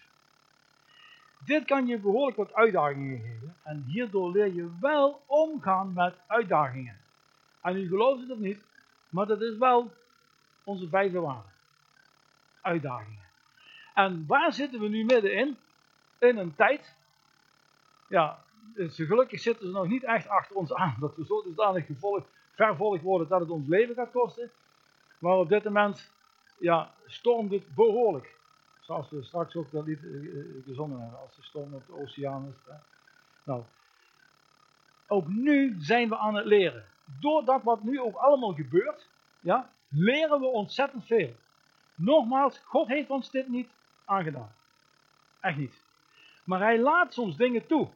Dit 1.45 1.65
kan 1.65 1.87
je 1.87 1.99
behoorlijk 1.99 2.37
wat 2.37 2.53
uitdagingen 2.53 3.19
geven 3.19 3.55
en 3.63 3.83
hierdoor 3.87 4.31
leer 4.31 4.53
je 4.53 4.69
wel 4.81 5.21
omgaan 5.25 5.93
met 5.93 6.15
uitdagingen. 6.27 6.97
En 7.61 7.75
u 7.75 7.87
gelooft 7.87 8.21
het 8.21 8.31
of 8.31 8.37
niet, 8.37 8.61
maar 9.09 9.25
dat 9.25 9.41
is 9.41 9.57
wel 9.57 9.91
onze 10.63 10.87
vijfde 10.87 11.19
waarde. 11.19 11.49
Uitdagingen. 12.61 13.27
En 13.93 14.25
waar 14.27 14.53
zitten 14.53 14.79
we 14.79 14.87
nu 14.87 15.05
middenin? 15.05 15.57
In 16.17 16.37
een 16.37 16.55
tijd, 16.55 16.95
ja, 18.07 18.39
gelukkig 18.75 19.39
zitten 19.39 19.65
ze 19.65 19.71
nog 19.71 19.87
niet 19.87 20.03
echt 20.03 20.27
achter 20.27 20.55
ons 20.55 20.73
aan, 20.73 20.95
dat 20.99 21.15
we 21.15 21.25
zo 21.25 21.43
dusdanig 21.43 21.85
gevolg, 21.85 22.23
vervolgd 22.51 23.01
worden 23.01 23.27
dat 23.27 23.39
het 23.39 23.49
ons 23.49 23.67
leven 23.67 23.95
gaat 23.95 24.11
kosten. 24.11 24.51
Maar 25.19 25.37
op 25.37 25.49
dit 25.49 25.63
moment 25.63 26.11
ja, 26.59 26.93
stormt 27.05 27.51
het 27.51 27.75
behoorlijk. 27.75 28.37
Zoals 28.89 29.09
we 29.09 29.23
straks 29.23 29.55
ook 29.55 29.71
dat 29.71 29.85
lied 29.85 30.03
uh, 30.03 30.63
gezongen 30.65 31.01
hebben, 31.01 31.19
als 31.19 31.35
de 31.35 31.43
storm 31.43 31.73
op 31.73 31.87
de 31.87 31.93
oceaan. 31.93 32.55
Nou, 33.43 33.63
ook 35.07 35.27
nu 35.27 35.75
zijn 35.79 36.09
we 36.09 36.17
aan 36.17 36.35
het 36.35 36.45
leren. 36.45 36.83
Doordat 37.19 37.63
wat 37.63 37.83
nu 37.83 38.01
ook 38.01 38.15
allemaal 38.15 38.53
gebeurt, 38.53 39.07
ja, 39.39 39.69
leren 39.87 40.39
we 40.39 40.45
ontzettend 40.45 41.05
veel. 41.05 41.35
Nogmaals, 41.95 42.57
God 42.57 42.87
heeft 42.87 43.09
ons 43.09 43.31
dit 43.31 43.47
niet 43.47 43.69
aangedaan. 44.05 44.51
Echt 45.39 45.57
niet. 45.57 45.81
Maar 46.43 46.59
hij 46.59 46.79
laat 46.79 47.13
soms 47.13 47.37
dingen 47.37 47.67
toe. 47.67 47.87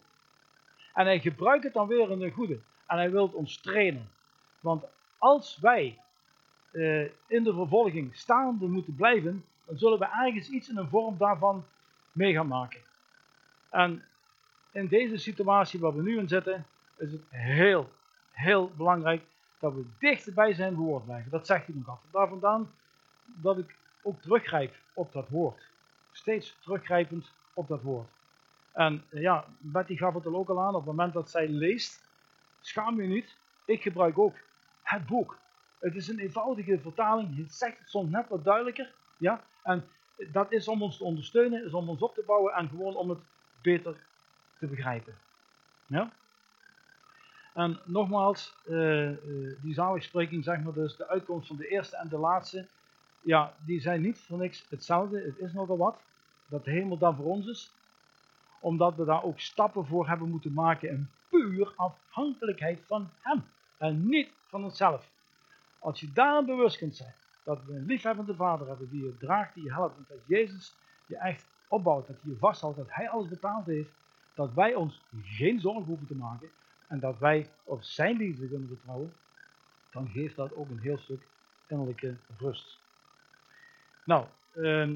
En 0.94 1.06
hij 1.06 1.20
gebruikt 1.20 1.64
het 1.64 1.74
dan 1.74 1.88
weer 1.88 2.12
in 2.12 2.22
een 2.22 2.32
goede. 2.32 2.60
En 2.88 2.98
hij 2.98 3.12
wil 3.12 3.32
ons 3.34 3.58
trainen. 3.58 4.10
Want 4.60 4.86
als 5.18 5.58
wij 5.58 6.02
uh, 6.74 7.02
in 7.28 7.44
de 7.44 7.54
vervolging 7.54 8.16
staande 8.16 8.68
moeten 8.68 8.96
blijven, 8.96 9.46
dan 9.66 9.78
zullen 9.78 10.00
we 10.00 10.06
ergens 10.06 10.50
iets 10.50 10.70
in 10.70 10.78
een 10.78 10.90
vorm 10.90 11.18
daarvan 11.18 11.66
mee 12.12 12.34
gaan 12.34 12.48
maken. 12.48 12.80
En 13.70 14.04
in 14.72 14.88
deze 14.88 15.18
situatie 15.18 15.80
waar 15.80 15.96
we 15.96 16.02
nu 16.02 16.18
in 16.18 16.28
zitten, 16.28 16.66
is 16.98 17.12
het 17.12 17.22
heel, 17.30 17.90
heel 18.32 18.72
belangrijk 18.78 19.24
dat 19.60 19.74
we 19.74 19.86
dichterbij 20.00 20.54
zijn 20.54 20.76
woord 20.76 21.06
blijven. 21.06 21.32
Dat 21.32 21.46
zegt 21.46 21.66
hij 21.66 21.76
nog 21.76 21.88
altijd. 21.88 22.14
Daar 22.14 22.28
vandaan 22.28 22.72
dat 23.26 23.58
ik 23.58 23.76
ook 24.02 24.22
teruggrijp 24.22 24.76
op 24.94 25.12
dat 25.12 25.30
woord. 25.30 25.68
Steeds 26.12 26.58
teruggrijpend 26.60 27.32
op 27.54 27.68
dat 27.68 27.82
woord. 27.82 28.10
En 28.72 29.04
ja, 29.10 29.46
Betty 29.60 29.96
gaf 29.96 30.14
het 30.14 30.26
er 30.26 30.36
ook 30.36 30.50
al 30.50 30.62
aan, 30.62 30.76
op 30.76 30.76
het 30.76 30.86
moment 30.86 31.14
dat 31.14 31.30
zij 31.30 31.48
leest, 31.48 32.10
schaam 32.60 33.02
je 33.02 33.08
niet. 33.08 33.36
Ik 33.66 33.82
gebruik 33.82 34.18
ook 34.18 34.36
het 34.82 35.06
boek. 35.06 35.38
Het 35.84 35.96
is 35.96 36.08
een 36.08 36.20
eenvoudige 36.20 36.80
vertaling, 36.80 37.38
het 37.38 37.54
zegt 37.54 37.80
het 37.80 37.90
soms 37.90 38.10
net 38.10 38.30
wat 38.30 38.44
duidelijker. 38.44 38.94
Ja? 39.18 39.44
En 39.64 39.84
dat 40.32 40.52
is 40.52 40.68
om 40.68 40.82
ons 40.82 40.98
te 40.98 41.04
ondersteunen, 41.04 41.66
is 41.66 41.74
om 41.74 41.90
ons 41.90 42.02
op 42.02 42.14
te 42.14 42.24
bouwen 42.26 42.54
en 42.54 42.70
gewoon 42.70 42.96
om 42.96 43.10
het 43.10 43.20
beter 43.62 43.96
te 44.60 44.68
begrijpen. 44.68 45.14
Ja? 45.86 46.12
En 47.54 47.80
nogmaals, 47.86 48.56
uh, 48.66 49.10
uh, 49.10 49.18
die 49.62 49.74
zaligspreking, 49.74 50.44
zeg 50.44 50.64
maar 50.64 50.74
dus, 50.74 50.96
de 50.96 51.08
uitkomst 51.08 51.48
van 51.48 51.58
de 51.58 51.68
eerste 51.68 51.98
en 51.98 52.10
de 52.10 52.18
laatste, 52.18 52.68
ja, 53.22 53.54
die 53.66 53.82
zijn 53.82 54.02
niet 54.02 54.20
voor 54.20 54.38
niks 54.38 54.66
hetzelfde. 54.70 55.22
Het 55.22 55.38
is 55.38 55.54
nogal 55.54 55.78
wat, 55.78 56.02
dat 56.48 56.66
de 56.66 56.72
hemel 56.72 56.98
dan 56.98 57.16
voor 57.16 57.26
ons 57.26 57.48
is. 57.48 57.72
Omdat 58.60 58.96
we 58.96 59.06
daar 59.06 59.24
ook 59.24 59.40
stappen 59.40 59.86
voor 59.86 60.08
hebben 60.08 60.30
moeten 60.30 60.54
maken 60.54 60.90
in 60.90 61.10
puur 61.30 61.74
afhankelijkheid 61.76 62.80
van 62.86 63.10
Hem. 63.22 63.44
En 63.78 64.08
niet 64.08 64.30
van 64.48 64.64
onszelf. 64.64 65.12
Als 65.84 66.00
je 66.00 66.12
daar 66.14 66.46
bewust 66.46 66.78
kunt 66.78 66.96
zijn, 66.96 67.14
dat 67.44 67.66
we 67.66 67.74
een 67.74 67.86
liefhebbende 67.86 68.36
vader 68.36 68.68
hebben 68.68 68.90
die 68.90 69.04
je 69.04 69.18
draagt, 69.18 69.54
die 69.54 69.64
je 69.64 69.74
helpt. 69.74 69.98
En 69.98 70.06
dat 70.10 70.18
Jezus 70.26 70.76
je 71.06 71.18
echt 71.18 71.46
opbouwt, 71.68 72.08
dat 72.08 72.16
hij 72.22 72.32
je 72.32 72.38
vasthoudt, 72.38 72.78
dat 72.78 72.88
hij 72.90 73.10
alles 73.10 73.28
betaald 73.28 73.66
heeft. 73.66 73.90
Dat 74.34 74.54
wij 74.54 74.76
ons 74.76 75.02
geen 75.24 75.60
zorgen 75.60 75.84
hoeven 75.84 76.08
te 76.08 76.16
maken. 76.16 76.50
En 76.88 77.00
dat 77.00 77.20
wij 77.20 77.50
op 77.64 77.84
zijn 77.84 78.18
liefde 78.18 78.48
kunnen 78.48 78.68
vertrouwen. 78.68 79.14
Dan 79.92 80.08
geeft 80.08 80.36
dat 80.36 80.56
ook 80.56 80.70
een 80.70 80.80
heel 80.80 80.98
stuk 80.98 81.22
innerlijke 81.68 82.16
rust. 82.38 82.80
Nou, 84.04 84.26
ehm, 84.54 84.96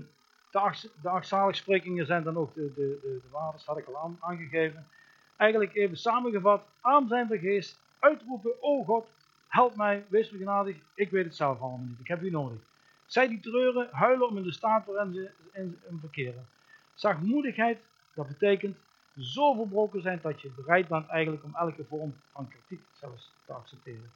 de 0.52 0.60
acht, 0.60 0.90
de 1.02 2.06
zijn 2.06 2.24
dan 2.24 2.38
ook 2.38 2.54
de, 2.54 2.74
de, 2.74 3.00
de, 3.02 3.20
de 3.22 3.30
waardes, 3.32 3.66
had 3.66 3.78
ik 3.78 3.88
al 3.88 4.16
aangegeven. 4.20 4.88
Eigenlijk 5.36 5.76
even 5.76 5.98
samengevat, 5.98 6.68
aan 6.82 7.08
zijn 7.08 7.28
vergeest, 7.28 7.80
uitroepen, 8.00 8.62
o 8.62 8.84
God, 8.84 9.08
help 9.48 9.76
mij, 9.76 10.06
wees 10.10 10.32
me 10.32 10.38
genadig, 10.38 10.76
ik 10.94 11.10
weet 11.10 11.26
het 11.26 11.36
zelf 11.36 11.60
allemaal 11.60 11.86
niet, 11.88 12.00
ik 12.00 12.08
heb 12.08 12.22
u 12.22 12.30
nodig. 12.30 12.60
Zij 13.06 13.28
die 13.28 13.40
treuren, 13.40 13.88
huilen 13.92 14.28
om 14.28 14.38
in 14.38 14.44
de 14.44 14.52
staat 14.52 14.86
waarin 14.86 15.14
ze 15.14 15.32
in, 15.52 15.80
verkeren. 16.00 16.48
Zachtmoedigheid, 16.94 17.80
dat 18.14 18.28
betekent 18.28 18.78
zo 19.20 19.54
verbroken 19.54 20.02
zijn 20.02 20.20
dat 20.22 20.42
je 20.42 20.50
bereid 20.56 20.88
bent 20.88 21.08
eigenlijk 21.08 21.44
om 21.44 21.56
elke 21.56 21.84
vorm 21.90 22.16
van 22.32 22.48
kritiek 22.48 22.86
zelfs 23.00 23.32
te 23.46 23.54
accepteren. 23.54 24.12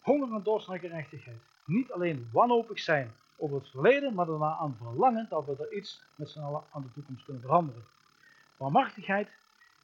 Honger 0.00 0.34
en 0.34 0.42
dorst 0.42 0.68
naar 0.68 0.78
gerechtigheid. 0.78 1.40
Niet 1.64 1.92
alleen 1.92 2.28
wanhopig 2.32 2.80
zijn 2.80 3.12
over 3.36 3.56
het 3.56 3.68
verleden, 3.68 4.14
maar 4.14 4.26
daarna 4.26 4.56
aan 4.56 4.76
verlangen 4.78 5.26
dat 5.28 5.46
we 5.46 5.56
er 5.58 5.72
iets 5.76 6.02
met 6.14 6.30
z'n 6.30 6.40
allen 6.40 6.62
aan 6.70 6.82
de 6.82 6.92
toekomst 6.92 7.24
kunnen 7.24 7.42
veranderen. 7.42 7.84
Barmachtigheid, 8.56 9.28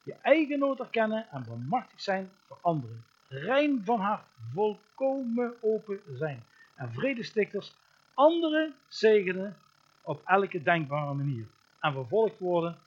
je 0.03 0.15
eigen 0.21 0.59
nood 0.59 0.79
erkennen 0.79 1.27
en 1.31 1.45
barmachtig 1.47 2.01
zijn 2.01 2.31
voor 2.47 2.57
anderen. 2.61 3.03
Rein 3.29 3.81
van 3.85 3.99
hart, 3.99 4.25
volkomen 4.53 5.53
open 5.61 6.01
zijn. 6.13 6.43
En 6.75 6.93
vredestichters, 6.93 7.75
anderen 8.13 8.75
zegenen 8.87 9.57
op 10.01 10.21
elke 10.25 10.63
denkbare 10.63 11.13
manier. 11.13 11.45
En 11.79 11.93
vervolgd 11.93 12.39
worden, 12.39 12.77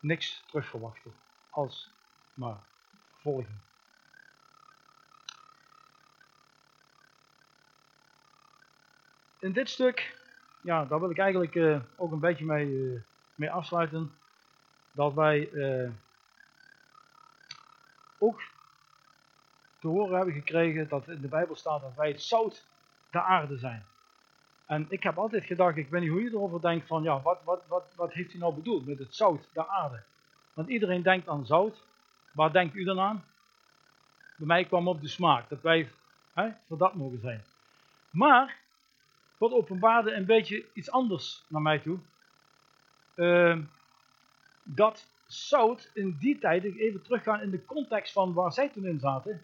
niks 0.00 0.42
terugverwachten, 0.46 1.12
als 1.50 1.90
maar 2.34 2.58
volgen. 3.20 3.60
in 9.42 9.52
dit 9.52 9.68
stuk, 9.68 10.16
ja, 10.60 10.84
daar 10.84 11.00
wil 11.00 11.10
ik 11.10 11.18
eigenlijk 11.18 11.54
uh, 11.54 11.80
ook 11.96 12.12
een 12.12 12.20
beetje 12.20 12.44
mee, 12.44 12.66
uh, 12.66 13.00
mee 13.34 13.50
afsluiten. 13.50 14.12
Dat 14.92 15.14
wij 15.14 15.50
uh, 15.52 15.90
ook 18.22 18.42
te 19.78 19.88
horen 19.88 20.16
hebben 20.16 20.34
gekregen 20.34 20.88
dat 20.88 21.08
in 21.08 21.20
de 21.20 21.28
Bijbel 21.28 21.56
staat 21.56 21.80
dat 21.80 21.94
wij 21.94 22.08
het 22.08 22.22
zout 22.22 22.64
der 23.10 23.22
aarde 23.22 23.58
zijn. 23.58 23.84
En 24.66 24.86
ik 24.88 25.02
heb 25.02 25.18
altijd 25.18 25.44
gedacht, 25.44 25.76
ik 25.76 25.88
weet 25.88 26.00
niet 26.00 26.10
hoe 26.10 26.22
je 26.22 26.30
erover 26.30 26.60
denkt, 26.60 26.86
van 26.86 27.02
ja, 27.02 27.20
wat, 27.20 27.40
wat, 27.44 27.62
wat, 27.66 27.92
wat 27.96 28.12
heeft 28.12 28.30
hij 28.30 28.40
nou 28.40 28.54
bedoeld 28.54 28.86
met 28.86 28.98
het 28.98 29.14
zout 29.14 29.48
der 29.52 29.66
aarde? 29.66 30.02
Want 30.52 30.68
iedereen 30.68 31.02
denkt 31.02 31.28
aan 31.28 31.46
zout. 31.46 31.82
Waar 32.32 32.52
denkt 32.52 32.74
u 32.74 32.84
dan 32.84 33.00
aan? 33.00 33.24
Bij 34.36 34.46
mij 34.46 34.64
kwam 34.64 34.88
op 34.88 35.00
de 35.00 35.08
smaak, 35.08 35.48
dat 35.48 35.60
wij 35.60 35.90
hè, 36.32 36.48
voor 36.66 36.78
dat 36.78 36.94
mogen 36.94 37.20
zijn. 37.20 37.44
Maar 38.10 38.56
God 39.38 39.52
openbaarde 39.52 40.12
een 40.12 40.26
beetje 40.26 40.64
iets 40.72 40.90
anders 40.90 41.44
naar 41.46 41.62
mij 41.62 41.78
toe. 41.78 41.98
Uh, 43.14 43.58
dat 44.62 45.06
zout 45.32 45.90
in 45.94 46.16
die 46.18 46.38
tijd, 46.38 46.64
even 46.64 47.02
teruggaan 47.02 47.40
in 47.40 47.50
de 47.50 47.64
context 47.64 48.12
van 48.12 48.32
waar 48.32 48.52
zij 48.52 48.68
toen 48.68 48.86
in 48.86 49.00
zaten. 49.00 49.42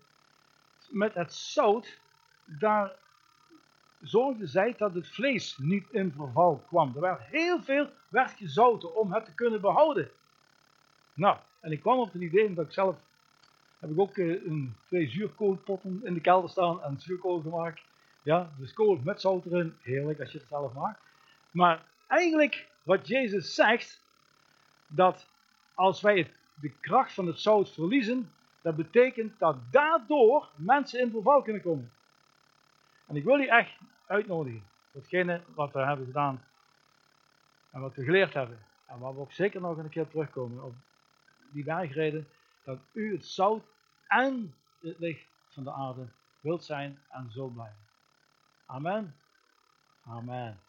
Met 0.89 1.15
het 1.15 1.35
zout, 1.35 2.01
daar 2.45 2.93
zorgde 4.01 4.47
zij 4.47 4.75
dat 4.77 4.95
het 4.95 5.09
vlees 5.09 5.59
niet 5.59 5.91
in 5.91 6.13
verval 6.17 6.65
kwam. 6.67 6.93
Er 6.95 7.01
werd 7.01 7.21
heel 7.21 7.63
veel 7.63 7.91
werd 8.09 8.31
gezouten 8.31 8.97
om 8.97 9.13
het 9.13 9.25
te 9.25 9.35
kunnen 9.35 9.61
behouden. 9.61 10.11
Nou, 11.15 11.39
en 11.61 11.73
ik 11.73 11.81
kwam 11.81 11.99
op 11.99 12.13
het 12.13 12.23
idee 12.23 12.55
dat 12.55 12.67
ik 12.67 12.73
zelf, 12.73 12.97
heb 13.79 13.91
ik 13.91 13.99
ook 13.99 14.17
uh, 14.17 14.45
een, 14.47 14.77
twee 14.87 15.09
zuurkoolpotten 15.09 16.01
in 16.05 16.15
de 16.15 16.21
kelder 16.21 16.51
staan 16.51 16.83
en 16.83 17.01
zuurkool 17.01 17.41
gemaakt. 17.41 17.81
Ja, 18.23 18.53
dus 18.59 18.73
kool 18.73 19.01
met 19.05 19.21
zout 19.21 19.45
erin, 19.47 19.77
heerlijk 19.81 20.21
als 20.21 20.33
je 20.33 20.39
het 20.39 20.49
zelf 20.49 20.73
maakt. 20.73 21.01
Maar 21.51 21.85
eigenlijk 22.07 22.69
wat 22.83 23.09
Jezus 23.09 23.55
zegt, 23.55 24.03
dat 24.87 25.29
als 25.79 26.01
wij 26.01 26.31
de 26.55 26.71
kracht 26.81 27.15
van 27.15 27.27
het 27.27 27.41
zout 27.41 27.71
verliezen, 27.71 28.33
dat 28.63 28.77
betekent 28.77 29.39
dat 29.39 29.57
daardoor 29.71 30.49
mensen 30.57 31.01
in 31.01 31.11
verval 31.11 31.43
kunnen 31.43 31.63
komen. 31.63 31.93
En 33.07 33.17
ik 33.17 33.25
wil 33.25 33.37
je 33.37 33.51
echt 33.51 33.79
uitnodigen, 34.07 34.63
datgene 34.93 35.41
wat 35.55 35.73
we 35.73 35.79
hebben 35.79 36.07
gedaan 36.07 36.45
en 37.71 37.81
wat 37.81 37.95
we 37.95 38.05
geleerd 38.05 38.35
hebben. 38.35 38.59
En 38.87 38.99
waar 38.99 39.15
we 39.15 39.21
ook 39.21 39.33
zeker 39.33 39.61
nog 39.61 39.77
een 39.77 39.89
keer 39.89 40.09
terugkomen 40.09 40.65
op 40.65 40.75
die 41.51 41.65
bergreden, 41.65 42.29
dat 42.65 42.79
u 42.93 43.13
het 43.13 43.27
zout 43.27 43.63
en 44.07 44.55
het 44.81 44.99
licht 44.99 45.27
van 45.49 45.65
de 45.65 45.73
aarde 45.73 46.09
wilt 46.41 46.65
zijn 46.65 46.99
en 47.09 47.31
zo 47.31 47.47
blijven. 47.47 47.87
Amen. 48.67 49.15
Amen. 50.05 50.68